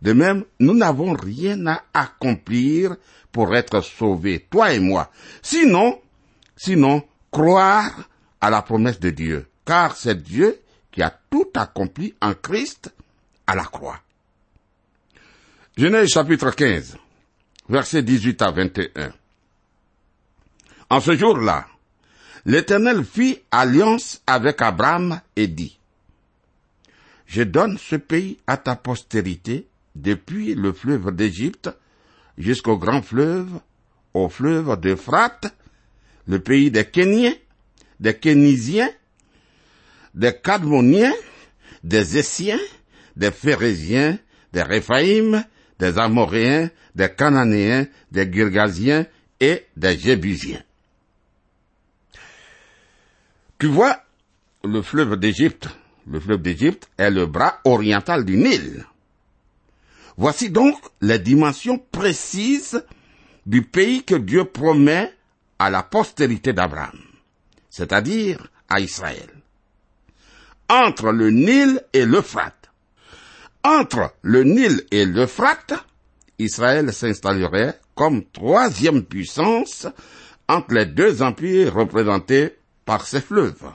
De 0.00 0.12
même, 0.12 0.44
nous 0.58 0.74
n'avons 0.74 1.12
rien 1.12 1.66
à 1.66 1.82
accomplir 1.94 2.96
pour 3.30 3.54
être 3.54 3.80
sauvés, 3.80 4.46
toi 4.50 4.72
et 4.72 4.80
moi. 4.80 5.10
Sinon, 5.42 6.00
sinon, 6.56 7.02
croire 7.30 8.08
à 8.40 8.50
la 8.50 8.62
promesse 8.62 8.98
de 8.98 9.10
Dieu, 9.10 9.48
car 9.64 9.96
c'est 9.96 10.20
Dieu 10.22 10.60
qui 10.90 11.02
a 11.02 11.16
tout 11.30 11.48
accompli 11.54 12.14
en 12.20 12.34
Christ 12.34 12.92
à 13.46 13.54
la 13.54 13.64
croix. 13.64 14.00
Genèse 15.74 16.10
chapitre 16.10 16.50
15, 16.50 16.98
versets 17.70 18.02
18 18.02 18.42
à 18.42 18.50
21. 18.50 19.14
En 20.90 21.00
ce 21.00 21.16
jour-là, 21.16 21.66
l'Éternel 22.44 23.02
fit 23.02 23.38
alliance 23.50 24.20
avec 24.26 24.60
Abraham 24.60 25.22
et 25.34 25.46
dit, 25.46 25.78
Je 27.26 27.42
donne 27.42 27.78
ce 27.78 27.96
pays 27.96 28.36
à 28.46 28.58
ta 28.58 28.76
postérité 28.76 29.66
depuis 29.94 30.54
le 30.54 30.74
fleuve 30.74 31.10
d'Égypte 31.16 31.70
jusqu'au 32.36 32.76
grand 32.76 33.00
fleuve, 33.00 33.58
au 34.12 34.28
fleuve 34.28 34.78
d'Euphrate, 34.78 35.56
le 36.26 36.38
pays 36.38 36.70
des 36.70 36.84
Kéniens, 36.84 37.34
des 37.98 38.18
Kénisiens, 38.18 38.90
des 40.12 40.34
Cadmoniens, 40.34 41.14
des 41.82 42.18
Essiens, 42.18 42.60
des 43.16 43.30
Phérésiens, 43.30 44.18
des 44.52 44.62
Réphaïm, 44.62 45.46
des 45.82 45.98
Amoréens, 45.98 46.70
des 46.94 47.12
Cananéens, 47.12 47.88
des 48.12 48.32
Girgasiens 48.32 49.04
et 49.40 49.66
des 49.76 49.98
Jébusiens. 49.98 50.62
Tu 53.58 53.66
vois, 53.66 54.00
le 54.62 54.80
fleuve 54.80 55.16
d'Égypte, 55.16 55.66
le 56.06 56.20
fleuve 56.20 56.40
d'Égypte 56.40 56.88
est 56.98 57.10
le 57.10 57.26
bras 57.26 57.58
oriental 57.64 58.24
du 58.24 58.36
Nil. 58.36 58.86
Voici 60.16 60.50
donc 60.50 60.76
les 61.00 61.18
dimensions 61.18 61.78
précises 61.90 62.84
du 63.44 63.62
pays 63.62 64.04
que 64.04 64.14
Dieu 64.14 64.44
promet 64.44 65.12
à 65.58 65.68
la 65.68 65.82
postérité 65.82 66.52
d'Abraham, 66.52 67.00
c'est-à-dire 67.70 68.46
à 68.68 68.78
Israël. 68.78 69.30
Entre 70.68 71.10
le 71.10 71.30
Nil 71.30 71.82
et 71.92 72.04
l'Euphrate. 72.04 72.61
Entre 73.64 74.12
le 74.22 74.42
Nil 74.42 74.82
et 74.90 75.04
l'Euphrate, 75.04 75.74
Israël 76.38 76.92
s'installerait 76.92 77.78
comme 77.94 78.24
troisième 78.24 79.04
puissance 79.04 79.86
entre 80.48 80.74
les 80.74 80.86
deux 80.86 81.22
empires 81.22 81.72
représentés 81.74 82.56
par 82.84 83.06
ces 83.06 83.20
fleuves. 83.20 83.70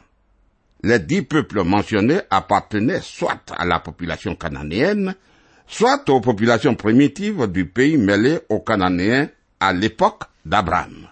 Les 0.83 0.99
dix 0.99 1.21
peuples 1.21 1.63
mentionnés 1.63 2.19
appartenaient 2.29 3.01
soit 3.01 3.51
à 3.57 3.65
la 3.65 3.79
population 3.79 4.35
cananéenne, 4.35 5.15
soit 5.67 6.07
aux 6.09 6.19
populations 6.19 6.75
primitives 6.75 7.47
du 7.47 7.65
pays 7.65 7.97
mêlées 7.97 8.39
aux 8.49 8.59
Cananéens 8.59 9.29
à 9.59 9.73
l'époque 9.73 10.23
d'Abraham. 10.45 11.07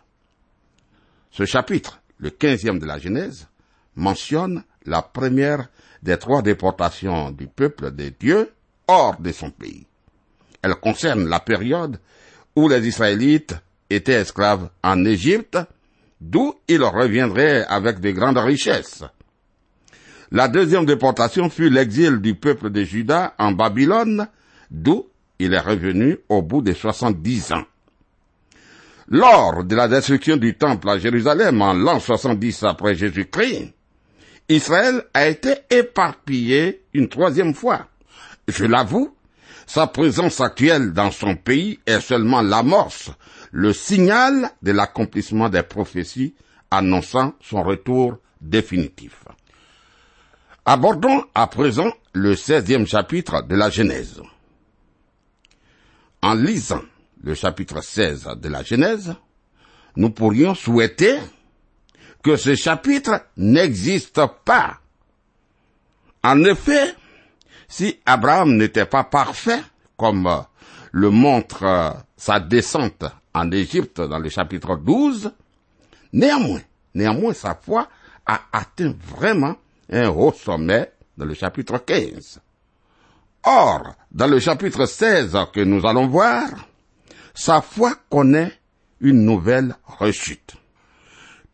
Ce 1.32 1.46
chapitre, 1.46 2.01
le 2.17 2.29
quinzième 2.29 2.79
de 2.79 2.86
la 2.86 3.00
Genèse, 3.00 3.48
mentionne 3.96 4.63
la 4.86 5.01
première 5.01 5.70
des 6.03 6.17
trois 6.17 6.41
déportations 6.41 7.32
du 7.32 7.48
peuple 7.48 7.91
de 7.91 8.10
Dieu 8.20 8.51
hors 8.87 9.19
de 9.19 9.31
son 9.31 9.49
pays. 9.49 9.85
Elle 10.61 10.75
concerne 10.75 11.27
la 11.27 11.39
période 11.39 11.99
où 12.55 12.67
les 12.67 12.87
Israélites 12.87 13.55
étaient 13.89 14.21
esclaves 14.21 14.69
en 14.83 15.05
Égypte, 15.05 15.57
d'où 16.19 16.55
ils 16.67 16.83
reviendraient 16.83 17.65
avec 17.65 17.99
de 17.99 18.11
grandes 18.11 18.37
richesses. 18.37 19.03
La 20.31 20.47
deuxième 20.47 20.85
déportation 20.85 21.49
fut 21.49 21.69
l'exil 21.69 22.17
du 22.17 22.35
peuple 22.35 22.71
de 22.71 22.83
Juda 22.83 23.35
en 23.37 23.51
Babylone, 23.51 24.27
d'où 24.71 25.07
il 25.39 25.53
est 25.53 25.59
revenu 25.59 26.17
au 26.29 26.41
bout 26.41 26.61
de 26.61 26.73
soixante-dix 26.73 27.51
ans. 27.51 27.65
Lors 29.07 29.63
de 29.63 29.75
la 29.75 29.87
destruction 29.87 30.37
du 30.37 30.57
temple 30.57 30.89
à 30.89 30.97
Jérusalem 30.97 31.61
en 31.61 31.73
l'an 31.73 31.99
70 31.99 32.63
après 32.63 32.95
Jésus-Christ, 32.95 33.71
Israël 34.49 35.03
a 35.13 35.27
été 35.27 35.53
éparpillé 35.69 36.83
une 36.93 37.07
troisième 37.07 37.53
fois. 37.53 37.87
Je 38.47 38.65
l'avoue, 38.65 39.15
sa 39.65 39.87
présence 39.87 40.39
actuelle 40.41 40.93
dans 40.93 41.11
son 41.11 41.35
pays 41.35 41.79
est 41.85 41.99
seulement 41.99 42.41
l'amorce, 42.41 43.09
le 43.51 43.73
signal 43.73 44.51
de 44.61 44.71
l'accomplissement 44.71 45.49
des 45.49 45.63
prophéties 45.63 46.35
annonçant 46.69 47.33
son 47.41 47.63
retour 47.63 48.17
définitif. 48.41 49.23
Abordons 50.65 51.24
à 51.33 51.48
présent 51.48 51.91
le 52.13 52.35
seizième 52.35 52.87
chapitre 52.87 53.43
de 53.43 53.55
la 53.55 53.70
Genèse. 53.70 54.22
En 56.22 56.33
lisant 56.33 56.81
le 57.22 57.33
chapitre 57.33 57.83
16 57.83 58.29
de 58.37 58.50
la 58.50 58.63
Genèse, 58.63 59.15
nous 59.96 60.09
pourrions 60.09 60.55
souhaiter 60.55 61.17
que 62.24 62.35
ce 62.35 62.55
chapitre 62.55 63.22
n'existe 63.37 64.22
pas. 64.43 64.79
En 66.24 66.43
effet, 66.43 66.96
si 67.67 67.99
Abraham 68.05 68.55
n'était 68.57 68.85
pas 68.85 69.03
parfait, 69.03 69.61
comme 69.97 70.29
le 70.91 71.09
montre 71.09 71.95
sa 72.17 72.39
descente 72.39 73.05
en 73.33 73.51
Égypte 73.51 74.01
dans 74.01 74.19
le 74.19 74.29
chapitre 74.29 74.75
12, 74.77 75.31
néanmoins, 76.13 76.61
néanmoins 76.93 77.33
sa 77.33 77.55
foi 77.55 77.87
a 78.25 78.41
atteint 78.51 78.93
vraiment 79.05 79.55
un 79.91 80.09
haut 80.09 80.33
sommet 80.33 80.91
dans 81.17 81.25
le 81.25 81.33
chapitre 81.33 81.77
15. 81.77 82.39
Or, 83.43 83.95
dans 84.11 84.27
le 84.27 84.39
chapitre 84.39 84.85
16 84.85 85.37
que 85.53 85.59
nous 85.59 85.85
allons 85.85 86.07
voir, 86.07 86.49
sa 87.33 87.61
foi 87.61 87.93
connaît 88.09 88.51
une 89.01 89.23
nouvelle 89.23 89.75
rechute. 89.85 90.55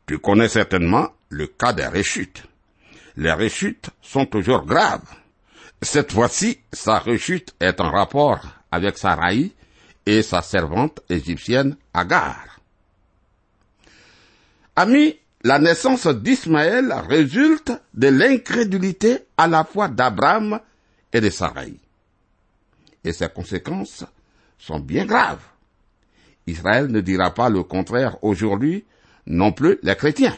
Tu 0.06 0.20
connais 0.20 0.48
certainement 0.48 1.10
le 1.30 1.48
cas 1.48 1.74
des 1.74 1.88
rechutes. 1.88 2.44
Les 3.18 3.32
rechutes 3.32 3.90
sont 4.02 4.26
toujours 4.26 4.66
graves. 4.66 5.10
Cette 5.82 6.12
fois-ci, 6.12 6.60
sa 6.72 7.00
rechute 7.00 7.56
est 7.60 7.82
en 7.82 7.90
rapport 7.90 8.40
avec 8.70 8.98
Sarai 9.00 9.52
et 10.06 10.22
sa 10.22 10.44
servante 10.44 11.02
égyptienne 11.10 11.76
Agar. 11.94 12.60
Ami, 14.76 15.18
la 15.44 15.58
naissance 15.58 16.06
d'Ismaël 16.06 16.94
résulte 17.10 17.72
de 17.96 18.08
l'incrédulité 18.08 19.26
à 19.38 19.48
la 19.48 19.64
fois 19.64 19.88
d'Abraham 19.88 20.60
et 21.12 21.20
de 21.20 21.30
Sarai. 21.32 21.74
Et 23.04 23.12
ses 23.12 23.30
conséquences 23.30 24.06
sont 24.60 24.80
bien 24.80 25.06
graves. 25.06 25.44
Israël 26.46 26.88
ne 26.88 27.02
dira 27.02 27.34
pas 27.34 27.50
le 27.50 27.64
contraire 27.64 28.24
aujourd'hui, 28.24 28.86
non 29.26 29.52
plus 29.52 29.80
les 29.82 29.96
chrétiens. 29.96 30.38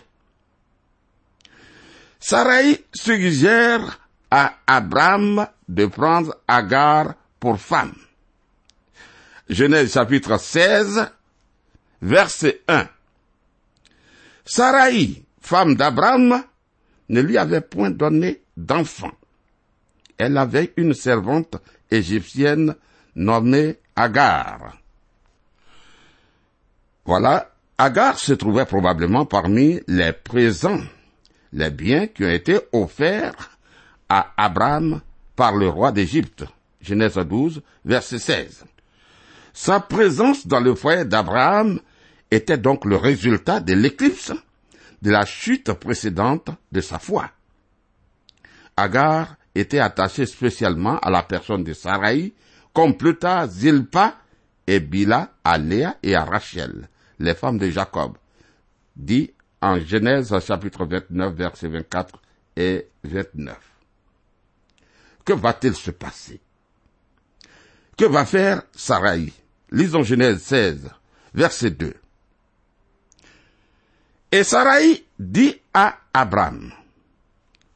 Sarai 2.21 2.85
suggère 2.93 3.99
à 4.35 4.55
Abraham 4.65 5.47
de 5.69 5.85
prendre 5.85 6.35
Agar 6.47 7.13
pour 7.39 7.59
femme. 7.59 7.93
Genèse 9.47 9.93
chapitre 9.93 10.39
16, 10.39 11.07
verset 12.01 12.61
1. 12.67 12.87
Sarai, 14.43 15.21
femme 15.39 15.75
d'Abraham, 15.75 16.43
ne 17.09 17.21
lui 17.21 17.37
avait 17.37 17.61
point 17.61 17.91
donné 17.91 18.41
d'enfant. 18.57 19.11
Elle 20.17 20.35
avait 20.39 20.73
une 20.77 20.95
servante 20.95 21.57
égyptienne 21.91 22.75
nommée 23.15 23.77
Agar. 23.95 24.79
Voilà, 27.05 27.51
Agar 27.77 28.17
se 28.17 28.33
trouvait 28.33 28.65
probablement 28.65 29.27
parmi 29.27 29.79
les 29.87 30.11
présents, 30.11 30.81
les 31.51 31.69
biens 31.69 32.07
qui 32.07 32.23
ont 32.23 32.31
été 32.31 32.57
offerts 32.71 33.52
à 34.13 34.31
Abraham 34.37 35.01
par 35.35 35.55
le 35.55 35.67
roi 35.67 35.91
d'Égypte. 35.91 36.45
Genèse 36.81 37.17
12, 37.17 37.63
verset 37.83 38.19
16. 38.19 38.63
Sa 39.53 39.79
présence 39.79 40.45
dans 40.45 40.59
le 40.59 40.75
foyer 40.75 41.03
d'Abraham 41.03 41.79
était 42.29 42.59
donc 42.59 42.85
le 42.85 42.95
résultat 42.95 43.59
de 43.59 43.73
l'éclipse 43.73 44.31
de 45.01 45.09
la 45.09 45.25
chute 45.25 45.73
précédente 45.73 46.51
de 46.71 46.79
sa 46.79 46.99
foi. 46.99 47.31
Agar 48.77 49.35
était 49.55 49.79
attachée 49.79 50.27
spécialement 50.27 50.99
à 50.99 51.09
la 51.09 51.23
personne 51.23 51.63
de 51.63 51.73
Sarai, 51.73 52.33
comme 52.71 52.95
plus 52.95 53.17
tard 53.17 53.47
Zilpa 53.47 54.17
et 54.67 54.79
Bila 54.79 55.31
à 55.43 55.57
Léa 55.57 55.95
et 56.03 56.15
à 56.15 56.23
Rachel 56.23 56.87
les 57.19 57.33
femmes 57.33 57.57
de 57.57 57.69
Jacob, 57.69 58.17
dit 58.95 59.31
en 59.59 59.79
Genèse 59.79 60.37
chapitre 60.39 60.85
29 60.85 61.33
versets 61.33 61.67
24 61.67 62.21
et 62.57 62.87
29. 63.03 63.72
Que 65.25 65.33
va-t-il 65.33 65.75
se 65.75 65.91
passer? 65.91 66.41
Que 67.97 68.05
va 68.05 68.25
faire 68.25 68.63
Sarai? 68.73 69.31
Lisons 69.71 70.03
Genèse 70.03 70.41
16, 70.41 70.89
verset 71.33 71.71
2. 71.71 71.93
Et 74.31 74.43
Sarai 74.43 75.05
dit 75.19 75.59
à 75.73 75.97
Abraham, 76.13 76.71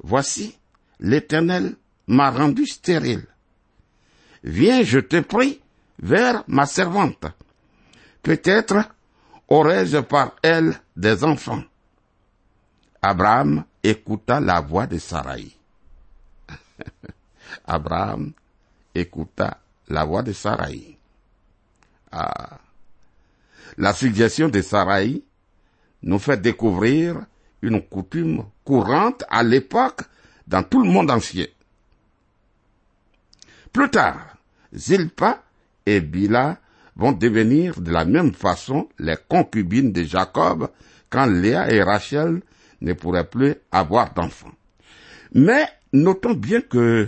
Voici, 0.03 0.57
l'Éternel 0.99 1.75
m'a 2.07 2.31
rendu 2.31 2.65
stérile. 2.65 3.25
Viens, 4.43 4.83
je 4.83 4.99
te 4.99 5.19
prie, 5.19 5.61
vers 5.99 6.43
ma 6.47 6.65
servante. 6.65 7.25
Peut-être 8.21 8.89
aurais-je 9.47 9.97
par 9.99 10.35
elle 10.41 10.79
des 10.95 11.23
enfants 11.23 11.63
Abraham 13.01 13.63
écouta 13.83 14.39
la 14.39 14.61
voix 14.61 14.87
de 14.87 14.97
Sarai. 14.97 15.51
Abraham 17.65 18.33
écouta 18.95 19.59
la 19.87 20.03
voix 20.03 20.23
de 20.23 20.33
Sarai. 20.33 20.97
Ah. 22.11 22.59
La 23.77 23.93
suggestion 23.93 24.49
de 24.49 24.61
Sarai 24.61 25.21
nous 26.03 26.19
fait 26.19 26.41
découvrir 26.41 27.25
une 27.61 27.81
coutume 27.81 28.45
courante 28.63 29.23
à 29.29 29.43
l'époque 29.43 30.01
dans 30.47 30.63
tout 30.63 30.81
le 30.83 30.89
monde 30.89 31.11
entier. 31.11 31.53
Plus 33.73 33.89
tard, 33.89 34.37
Zilpa 34.73 35.43
et 35.85 36.01
Bila 36.01 36.57
vont 36.95 37.11
devenir 37.11 37.79
de 37.79 37.91
la 37.91 38.05
même 38.05 38.33
façon 38.33 38.89
les 38.97 39.17
concubines 39.27 39.91
de 39.91 40.03
Jacob 40.03 40.69
quand 41.09 41.25
Léa 41.25 41.71
et 41.71 41.83
Rachel 41.83 42.41
ne 42.81 42.93
pourraient 42.93 43.29
plus 43.29 43.55
avoir 43.71 44.13
d'enfants. 44.13 44.51
Mais 45.33 45.67
notons 45.93 46.33
bien 46.33 46.61
que 46.61 47.07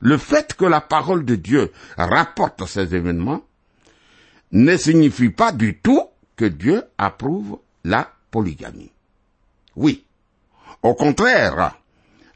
le 0.00 0.16
fait 0.16 0.54
que 0.54 0.64
la 0.64 0.80
parole 0.80 1.24
de 1.24 1.34
Dieu 1.34 1.72
rapporte 1.96 2.64
ces 2.66 2.94
événements 2.94 3.42
ne 4.52 4.76
signifie 4.76 5.30
pas 5.30 5.52
du 5.52 5.78
tout 5.78 6.02
que 6.36 6.44
Dieu 6.44 6.84
approuve 6.96 7.58
la 7.84 8.10
polygamie. 8.30 8.92
Oui. 9.76 10.04
Au 10.82 10.94
contraire, 10.94 11.76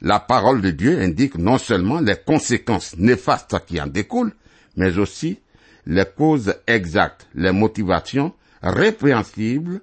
la 0.00 0.18
parole 0.18 0.60
de 0.60 0.70
Dieu 0.70 1.00
indique 1.00 1.38
non 1.38 1.58
seulement 1.58 2.00
les 2.00 2.16
conséquences 2.16 2.96
néfastes 2.96 3.56
qui 3.66 3.80
en 3.80 3.86
découlent, 3.86 4.34
mais 4.76 4.98
aussi 4.98 5.38
les 5.86 6.04
causes 6.04 6.54
exactes, 6.66 7.26
les 7.34 7.52
motivations 7.52 8.32
répréhensibles, 8.62 9.80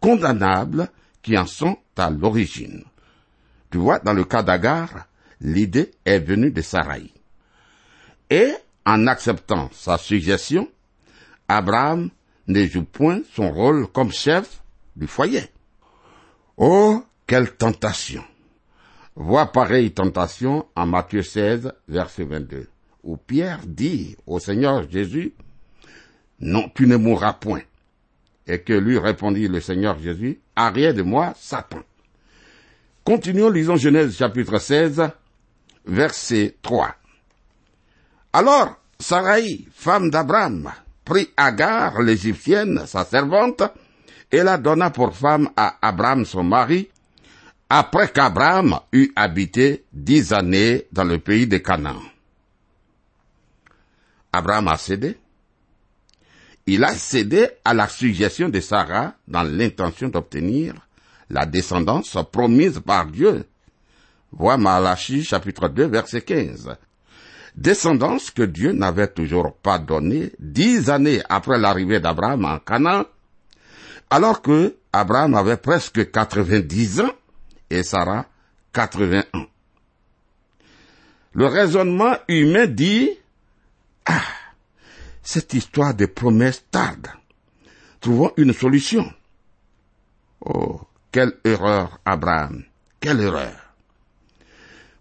condamnables 0.00 0.88
qui 1.22 1.36
en 1.38 1.46
sont 1.46 1.78
à 1.96 2.10
l'origine. 2.10 2.84
Tu 3.70 3.78
vois, 3.78 3.98
dans 3.98 4.12
le 4.12 4.24
cas 4.24 4.42
d'Agar, 4.42 5.06
l'idée 5.40 5.90
est 6.04 6.18
venue 6.18 6.50
de 6.50 6.62
Sarai. 6.62 7.10
Et, 8.30 8.52
en 8.86 9.06
acceptant 9.06 9.70
sa 9.72 9.96
suggestion, 9.96 10.68
Abraham 11.48 12.10
ne 12.46 12.66
joue 12.66 12.84
point 12.84 13.20
son 13.32 13.50
rôle 13.50 13.86
comme 13.88 14.12
chef 14.12 14.62
du 14.96 15.06
foyer. 15.06 15.44
Oh, 16.56 17.02
quelle 17.26 17.52
tentation! 17.52 18.24
Vois 19.16 19.46
pareille 19.52 19.92
tentation 19.92 20.66
en 20.74 20.86
Matthieu 20.86 21.22
16, 21.22 21.72
verset 21.88 22.24
22, 22.24 22.68
où 23.04 23.16
Pierre 23.16 23.60
dit 23.64 24.16
au 24.26 24.40
Seigneur 24.40 24.90
Jésus, 24.90 25.34
Non, 26.40 26.68
tu 26.74 26.86
ne 26.86 26.96
mourras 26.96 27.34
point. 27.34 27.62
Et 28.46 28.60
que 28.60 28.72
lui 28.72 28.98
répondit 28.98 29.48
le 29.48 29.60
Seigneur 29.60 29.98
Jésus, 29.98 30.40
Arrière 30.56 30.94
de 30.94 31.02
moi, 31.02 31.32
Satan. 31.36 31.80
Continuons, 33.04 33.50
lisons 33.50 33.76
Genèse 33.76 34.16
chapitre 34.16 34.58
16, 34.58 35.02
verset 35.84 36.56
3. 36.62 36.94
Alors, 38.32 38.76
Sarai, 38.98 39.66
femme 39.72 40.10
d'Abraham, 40.10 40.72
prit 41.04 41.28
Agar, 41.36 42.00
l'égyptienne, 42.02 42.84
sa 42.86 43.04
servante, 43.04 43.62
et 44.32 44.42
la 44.42 44.58
donna 44.58 44.90
pour 44.90 45.14
femme 45.14 45.50
à 45.56 45.76
Abraham 45.80 46.24
son 46.24 46.42
mari, 46.42 46.88
après 47.68 48.10
qu'Abraham 48.10 48.78
eut 48.92 49.12
habité 49.14 49.84
dix 49.92 50.32
années 50.32 50.86
dans 50.92 51.04
le 51.04 51.18
pays 51.18 51.46
de 51.46 51.58
Canaan. 51.58 52.02
Abraham 54.32 54.68
a 54.68 54.76
cédé. 54.76 55.16
Il 56.66 56.82
a 56.82 56.94
cédé 56.94 57.48
à 57.64 57.74
la 57.74 57.88
suggestion 57.88 58.48
de 58.48 58.58
Sarah 58.60 59.14
dans 59.28 59.42
l'intention 59.42 60.08
d'obtenir 60.08 60.74
la 61.30 61.46
descendance 61.46 62.16
promise 62.32 62.80
par 62.80 63.06
Dieu. 63.06 63.46
Vois 64.36 64.56
Malachi 64.56 65.22
chapitre 65.22 65.68
2 65.68 65.86
verset 65.86 66.22
15. 66.22 66.76
Descendance 67.54 68.32
que 68.32 68.42
Dieu 68.42 68.72
n'avait 68.72 69.06
toujours 69.06 69.54
pas 69.54 69.78
donnée 69.78 70.32
dix 70.40 70.90
années 70.90 71.22
après 71.28 71.56
l'arrivée 71.58 72.00
d'Abraham 72.00 72.44
en 72.44 72.58
Canaan, 72.58 73.04
alors 74.10 74.42
que 74.42 74.76
Abraham 74.92 75.34
avait 75.34 75.56
presque 75.56 76.10
90 76.10 77.00
ans 77.02 77.12
et 77.70 77.84
Sarah 77.84 78.26
81. 78.72 79.46
Le 81.34 81.46
raisonnement 81.46 82.16
humain 82.28 82.66
dit, 82.66 83.10
ah, 84.06 84.20
cette 85.22 85.54
histoire 85.54 85.94
de 85.94 86.06
promesses 86.06 86.64
tarde. 86.70 87.06
Trouvons 88.00 88.32
une 88.36 88.52
solution. 88.52 89.04
Oh, 90.40 90.80
quelle 91.12 91.34
erreur, 91.44 92.00
Abraham, 92.04 92.64
quelle 93.00 93.20
erreur. 93.20 93.63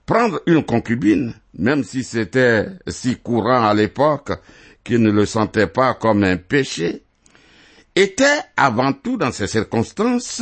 Prendre 0.05 0.41
une 0.47 0.65
concubine, 0.65 1.33
même 1.57 1.83
si 1.83 2.03
c'était 2.03 2.67
si 2.87 3.17
courant 3.17 3.65
à 3.65 3.73
l'époque 3.73 4.31
qu'il 4.83 5.01
ne 5.01 5.11
le 5.11 5.25
sentait 5.25 5.67
pas 5.67 5.93
comme 5.93 6.23
un 6.23 6.37
péché, 6.37 7.03
était 7.95 8.41
avant 8.57 8.91
tout 8.91 9.17
dans 9.17 9.31
ces 9.31 9.47
circonstances 9.47 10.41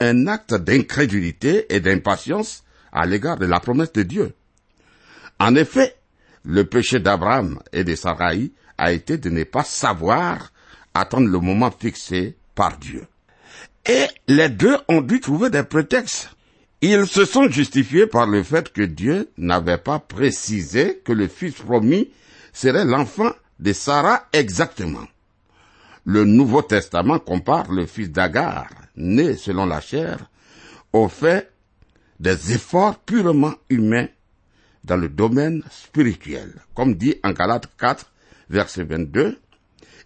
un 0.00 0.26
acte 0.26 0.54
d'incrédulité 0.54 1.66
et 1.74 1.80
d'impatience 1.80 2.64
à 2.92 3.06
l'égard 3.06 3.36
de 3.36 3.46
la 3.46 3.60
promesse 3.60 3.92
de 3.92 4.02
Dieu. 4.02 4.34
En 5.38 5.54
effet, 5.56 5.96
le 6.44 6.64
péché 6.64 7.00
d'Abraham 7.00 7.58
et 7.72 7.84
de 7.84 7.94
Sarai 7.94 8.50
a 8.78 8.92
été 8.92 9.18
de 9.18 9.30
ne 9.30 9.44
pas 9.44 9.64
savoir 9.64 10.52
attendre 10.94 11.28
le 11.28 11.38
moment 11.38 11.70
fixé 11.70 12.36
par 12.54 12.78
Dieu. 12.78 13.06
Et 13.84 14.06
les 14.28 14.48
deux 14.48 14.76
ont 14.88 15.00
dû 15.00 15.20
trouver 15.20 15.50
des 15.50 15.62
prétextes. 15.62 16.30
Ils 16.82 17.06
se 17.06 17.24
sont 17.24 17.48
justifiés 17.48 18.06
par 18.06 18.26
le 18.26 18.42
fait 18.42 18.70
que 18.70 18.82
Dieu 18.82 19.30
n'avait 19.38 19.78
pas 19.78 19.98
précisé 19.98 21.00
que 21.04 21.12
le 21.12 21.26
fils 21.26 21.54
promis 21.54 22.10
serait 22.52 22.84
l'enfant 22.84 23.32
de 23.58 23.72
Sarah 23.72 24.28
exactement. 24.32 25.06
Le 26.04 26.24
Nouveau 26.24 26.62
Testament 26.62 27.18
compare 27.18 27.72
le 27.72 27.86
fils 27.86 28.10
d'Agar, 28.10 28.68
né 28.94 29.36
selon 29.36 29.64
la 29.64 29.80
chair, 29.80 30.30
au 30.92 31.08
fait 31.08 31.50
des 32.20 32.52
efforts 32.52 32.98
purement 33.00 33.54
humains 33.70 34.08
dans 34.84 34.96
le 34.96 35.08
domaine 35.08 35.62
spirituel, 35.70 36.54
comme 36.74 36.94
dit 36.94 37.16
en 37.24 37.32
Galates 37.32 37.68
4, 37.78 38.12
verset 38.50 38.84
22, 38.84 39.38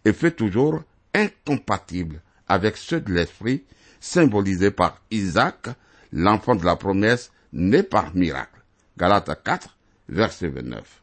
et 0.04 0.12
fait 0.12 0.30
toujours 0.30 0.82
incompatible 1.14 2.22
avec 2.48 2.76
ceux 2.76 3.00
de 3.00 3.12
l'esprit 3.12 3.64
symbolisés 4.00 4.70
par 4.70 5.02
Isaac, 5.10 5.68
l'enfant 6.12 6.54
de 6.54 6.64
la 6.64 6.76
promesse 6.76 7.30
né 7.52 7.82
par 7.82 8.14
miracle. 8.14 8.60
Galates 8.96 9.42
4, 9.44 9.76
verset 10.08 10.48
29. 10.48 11.00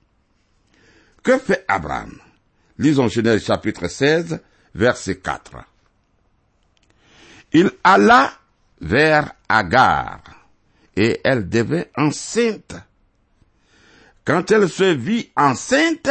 Que 1.24 1.38
fait 1.38 1.65
Abraham? 1.67 2.20
Lisons 2.78 3.08
Genèse 3.08 3.43
chapitre 3.43 3.88
16, 3.88 4.39
verset 4.76 5.17
4. 5.17 5.58
Il 7.54 7.72
alla 7.84 8.32
vers 8.80 9.34
Agar, 9.50 10.22
et 10.96 11.20
elle 11.24 11.50
devint 11.50 11.86
enceinte. 11.96 12.76
Quand 14.26 14.52
elle 14.52 14.70
se 14.70 14.84
vit 14.84 15.32
enceinte, 15.36 16.10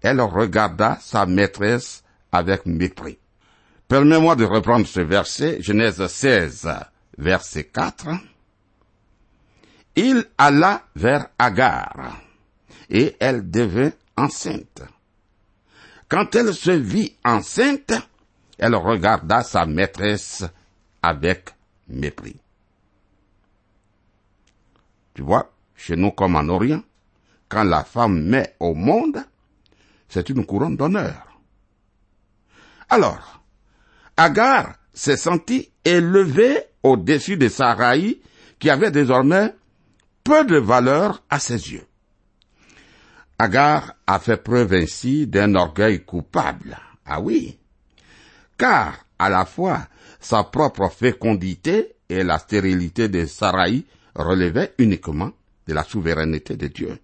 elle 0.00 0.20
regarda 0.20 0.98
sa 1.00 1.26
maîtresse 1.26 2.02
avec 2.32 2.66
mépris. 2.66 3.18
Permets-moi 3.86 4.34
de 4.36 4.44
reprendre 4.44 4.86
ce 4.86 5.00
verset, 5.00 5.62
Genèse 5.62 6.04
16, 6.04 6.68
verset 7.18 7.64
4. 7.64 8.08
Il 9.96 10.26
alla 10.38 10.84
vers 10.94 11.28
Agar, 11.38 12.18
et 12.88 13.16
elle 13.20 13.50
devint 13.50 13.92
enceinte. 14.16 14.82
Quand 16.08 16.34
elle 16.34 16.54
se 16.54 16.70
vit 16.70 17.16
enceinte, 17.24 17.92
elle 18.58 18.74
regarda 18.74 19.42
sa 19.42 19.66
maîtresse 19.66 20.44
avec 21.02 21.50
mépris. 21.88 22.36
Tu 25.14 25.22
vois, 25.22 25.52
chez 25.74 25.96
nous 25.96 26.12
comme 26.12 26.36
en 26.36 26.48
Orient, 26.48 26.82
quand 27.48 27.64
la 27.64 27.84
femme 27.84 28.22
met 28.22 28.56
au 28.60 28.74
monde, 28.74 29.24
c'est 30.08 30.28
une 30.28 30.46
couronne 30.46 30.76
d'honneur. 30.76 31.26
Alors, 32.88 33.42
Agar 34.16 34.74
s'est 34.92 35.16
sentie 35.16 35.71
élevée 35.84 36.58
au-dessus 36.82 37.36
de 37.36 37.48
Sarai, 37.48 38.20
qui 38.58 38.70
avait 38.70 38.90
désormais 38.90 39.54
peu 40.24 40.44
de 40.44 40.56
valeur 40.56 41.22
à 41.30 41.38
ses 41.38 41.72
yeux. 41.72 41.86
Agar 43.38 43.94
a 44.06 44.18
fait 44.18 44.36
preuve 44.36 44.74
ainsi 44.74 45.26
d'un 45.26 45.54
orgueil 45.54 46.04
coupable. 46.04 46.78
Ah 47.04 47.20
oui. 47.20 47.58
Car, 48.56 49.04
à 49.18 49.28
la 49.28 49.44
fois, 49.44 49.88
sa 50.20 50.44
propre 50.44 50.88
fécondité 50.88 51.96
et 52.08 52.22
la 52.22 52.38
stérilité 52.38 53.08
de 53.08 53.26
Sarai 53.26 53.84
relevaient 54.14 54.74
uniquement 54.78 55.32
de 55.66 55.74
la 55.74 55.82
souveraineté 55.82 56.56
de 56.56 56.68
Dieu. 56.68 56.98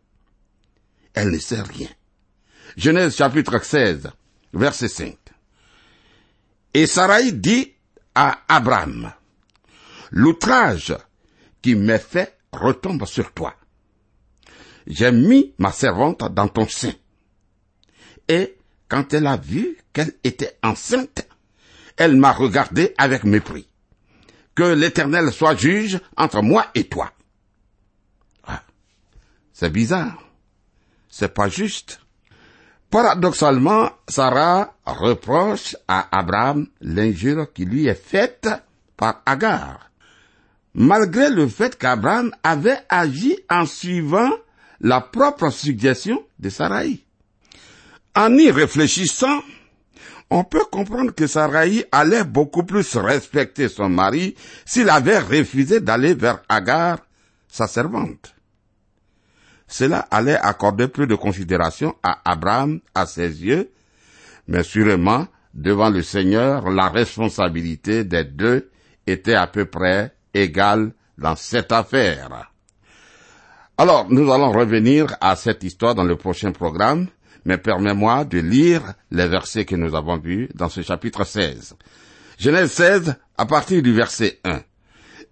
Elle 1.15 1.31
ne 1.31 1.39
sait 1.39 1.63
rien. 1.63 1.89
Genèse 2.77 3.17
chapitre 3.17 3.63
16, 3.63 4.11
verset 4.53 4.89
5. 4.89 5.17
Et 6.75 6.87
Sarai 6.87 7.33
dit 7.33 7.75
Abraham, 8.49 9.13
l'outrage 10.11 10.97
qui 11.63 11.75
m'est 11.75 11.99
fait 11.99 12.39
retombe 12.53 13.05
sur 13.07 13.33
toi 13.33 13.55
j'ai 14.89 15.13
mis 15.13 15.55
ma 15.59 15.71
servante 15.71 16.33
dans 16.33 16.49
ton 16.49 16.67
sein. 16.67 16.93
Et 18.27 18.57
quand 18.89 19.13
elle 19.13 19.27
a 19.27 19.37
vu 19.37 19.77
qu'elle 19.93 20.15
était 20.25 20.59
enceinte, 20.63 21.29
elle 21.97 22.17
m'a 22.17 22.33
regardé 22.33 22.95
avec 22.97 23.25
mépris. 23.25 23.69
Que 24.55 24.63
l'Éternel 24.63 25.31
soit 25.31 25.55
juge 25.55 26.01
entre 26.17 26.43
moi 26.43 26.67
et 26.75 26.89
toi. 26.89 27.13
Ah, 28.45 28.65
c'est 29.53 29.71
bizarre. 29.71 30.23
C'est 31.09 31.33
pas 31.35 31.49
juste. 31.49 32.01
Paradoxalement, 32.91 33.91
Sarah 34.09 34.73
reproche 34.87 35.77
à 35.87 36.09
Abraham 36.19 36.69
l'injure 36.81 37.53
qui 37.53 37.67
lui 37.67 37.87
est 37.87 37.95
faite 37.95 38.49
par 38.97 39.21
Agar, 39.27 39.91
malgré 40.73 41.29
le 41.29 41.49
fait 41.49 41.77
qu'Abraham 41.77 42.33
avait 42.43 42.79
agi 42.89 43.39
en 43.51 43.67
suivant 43.67 44.31
la 44.81 45.03
propre 45.03 45.51
suggestion 45.51 46.23
de 46.39 46.49
Sarai. 46.49 47.05
En 48.17 48.35
y 48.39 48.51
réfléchissant, 48.51 49.43
on 50.31 50.45
peut 50.45 50.65
comprendre 50.71 51.15
que 51.15 51.27
Sarai 51.27 51.87
allait 51.93 52.25
beaucoup 52.25 52.63
plus 52.63 52.97
respecter 52.97 53.69
son 53.69 53.91
mari 53.91 54.35
s'il 54.65 54.89
avait 54.89 55.19
refusé 55.19 55.81
d'aller 55.81 56.15
vers 56.15 56.41
Agar, 56.49 57.01
sa 57.49 57.67
servante. 57.67 58.35
Cela 59.69 60.01
allait 60.11 60.39
accorder 60.39 60.89
plus 60.89 61.07
de 61.07 61.15
considération 61.15 61.95
à 62.03 62.21
Abraham 62.25 62.81
à 62.95 63.05
ses 63.07 63.45
yeux, 63.45 63.71
mais 64.49 64.63
sûrement, 64.63 65.27
devant 65.53 65.91
le 65.91 66.03
Seigneur, 66.03 66.71
la 66.71 66.89
responsabilité 66.89 68.05
des 68.05 68.25
deux 68.25 68.71
était 69.07 69.35
à 69.35 69.47
peu 69.47 69.67
près 69.67 70.15
égale 70.33 70.93
dans 71.19 71.37
cette 71.37 71.71
affaire. 71.73 72.51
Alors, 73.77 74.07
nous 74.11 74.33
allons 74.33 74.53
revenir 74.53 75.15
à 75.21 75.37
cette 75.37 75.63
histoire 75.63 75.95
dans 75.95 76.05
le 76.05 76.17
prochain 76.17 76.51
programme, 76.53 77.09
mais 77.45 77.59
permets-moi 77.59 78.25
de 78.25 78.39
lire 78.39 78.83
les 79.11 79.29
versets 79.29 79.65
que 79.65 79.77
nous 79.77 79.95
avons 79.95 80.19
vus 80.19 80.49
dans 80.55 80.69
ce 80.69 80.81
chapitre 80.81 81.25
16. 81.25 81.77
Genèse 82.39 82.73
16, 82.73 83.17
à 83.37 83.47
partir 83.47 83.83
du 83.83 83.93
verset 83.93 84.41
1. 84.45 84.61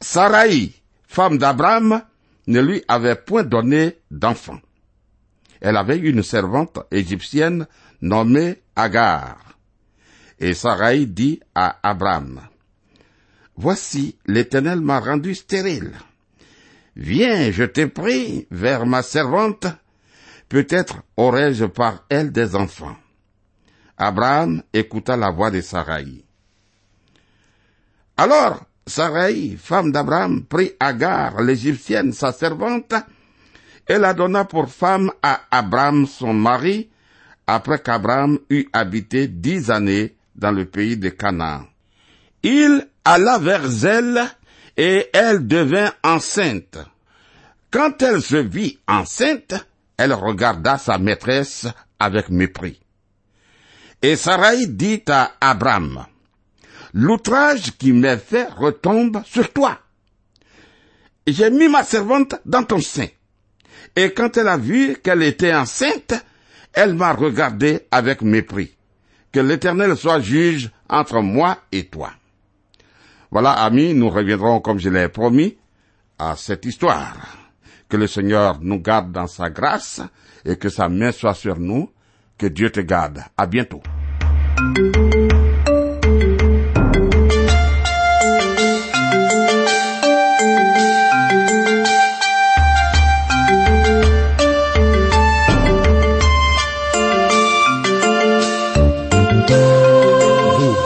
Sarai, 0.00 0.72
femme 1.06 1.38
d'Abraham, 1.38 2.02
ne 2.46 2.60
lui 2.60 2.82
avait 2.88 3.16
point 3.16 3.44
donné 3.44 3.98
d'enfant. 4.10 4.60
Elle 5.60 5.76
avait 5.76 5.98
une 5.98 6.22
servante 6.22 6.78
égyptienne 6.90 7.66
nommée 8.00 8.62
Agar. 8.76 9.38
Et 10.38 10.54
Sarai 10.54 11.06
dit 11.06 11.40
à 11.54 11.78
Abraham, 11.82 12.40
Voici, 13.56 14.18
l'Éternel 14.26 14.80
m'a 14.80 15.00
rendu 15.00 15.34
stérile. 15.34 15.92
Viens, 16.94 17.50
je 17.50 17.64
t'ai 17.64 17.86
prie, 17.86 18.46
vers 18.50 18.84
ma 18.84 19.02
servante, 19.02 19.66
peut-être 20.48 21.02
aurais-je 21.16 21.64
par 21.64 22.04
elle 22.10 22.32
des 22.32 22.54
enfants. 22.54 22.96
Abraham 23.96 24.62
écouta 24.74 25.16
la 25.16 25.30
voix 25.30 25.50
de 25.50 25.62
Sarai. 25.62 26.24
Alors 28.18 28.64
Sarai, 28.86 29.56
femme 29.58 29.90
d'Abraham, 29.90 30.44
prit 30.44 30.72
Agar, 30.78 31.42
l'Égyptienne, 31.42 32.12
sa 32.12 32.32
servante, 32.32 32.94
et 33.88 33.98
la 33.98 34.14
donna 34.14 34.44
pour 34.44 34.68
femme 34.68 35.10
à 35.22 35.40
Abraham, 35.50 36.06
son 36.06 36.32
mari, 36.32 36.88
après 37.46 37.80
qu'Abraham 37.80 38.38
eut 38.48 38.68
habité 38.72 39.26
dix 39.26 39.70
années 39.70 40.14
dans 40.36 40.52
le 40.52 40.66
pays 40.66 40.96
de 40.96 41.08
Canaan. 41.08 41.66
Il 42.42 42.88
alla 43.04 43.38
vers 43.38 43.84
elle, 43.84 44.22
et 44.76 45.08
elle 45.12 45.46
devint 45.46 45.92
enceinte. 46.04 46.78
Quand 47.70 48.02
elle 48.02 48.22
se 48.22 48.36
vit 48.36 48.78
enceinte, 48.86 49.54
elle 49.96 50.12
regarda 50.12 50.78
sa 50.78 50.98
maîtresse 50.98 51.66
avec 51.98 52.28
mépris. 52.28 52.80
Et 54.02 54.16
Sarai 54.16 54.66
dit 54.66 55.02
à 55.08 55.32
Abraham, 55.40 56.06
l'outrage 56.96 57.76
qui 57.76 57.92
m'est 57.92 58.16
fait 58.16 58.48
retombe 58.56 59.22
sur 59.26 59.52
toi. 59.52 59.78
J'ai 61.26 61.50
mis 61.50 61.68
ma 61.68 61.84
servante 61.84 62.36
dans 62.46 62.64
ton 62.64 62.80
sein. 62.80 63.08
Et 63.94 64.12
quand 64.12 64.36
elle 64.38 64.48
a 64.48 64.56
vu 64.56 64.96
qu'elle 65.02 65.22
était 65.22 65.54
enceinte, 65.54 66.14
elle 66.72 66.94
m'a 66.94 67.12
regardé 67.12 67.86
avec 67.90 68.22
mépris. 68.22 68.74
Que 69.30 69.40
l'Éternel 69.40 69.94
soit 69.96 70.20
juge 70.20 70.70
entre 70.88 71.20
moi 71.20 71.58
et 71.70 71.84
toi. 71.84 72.12
Voilà, 73.30 73.52
amis, 73.52 73.92
nous 73.92 74.08
reviendrons, 74.08 74.60
comme 74.60 74.78
je 74.78 74.88
l'ai 74.88 75.08
promis, 75.08 75.58
à 76.18 76.34
cette 76.36 76.64
histoire. 76.64 77.14
Que 77.90 77.98
le 77.98 78.06
Seigneur 78.06 78.58
nous 78.62 78.80
garde 78.80 79.12
dans 79.12 79.26
sa 79.26 79.50
grâce 79.50 80.00
et 80.46 80.56
que 80.56 80.70
sa 80.70 80.88
main 80.88 81.12
soit 81.12 81.34
sur 81.34 81.58
nous. 81.58 81.90
Que 82.38 82.46
Dieu 82.46 82.70
te 82.70 82.80
garde. 82.80 83.22
À 83.36 83.46
bientôt. 83.46 83.82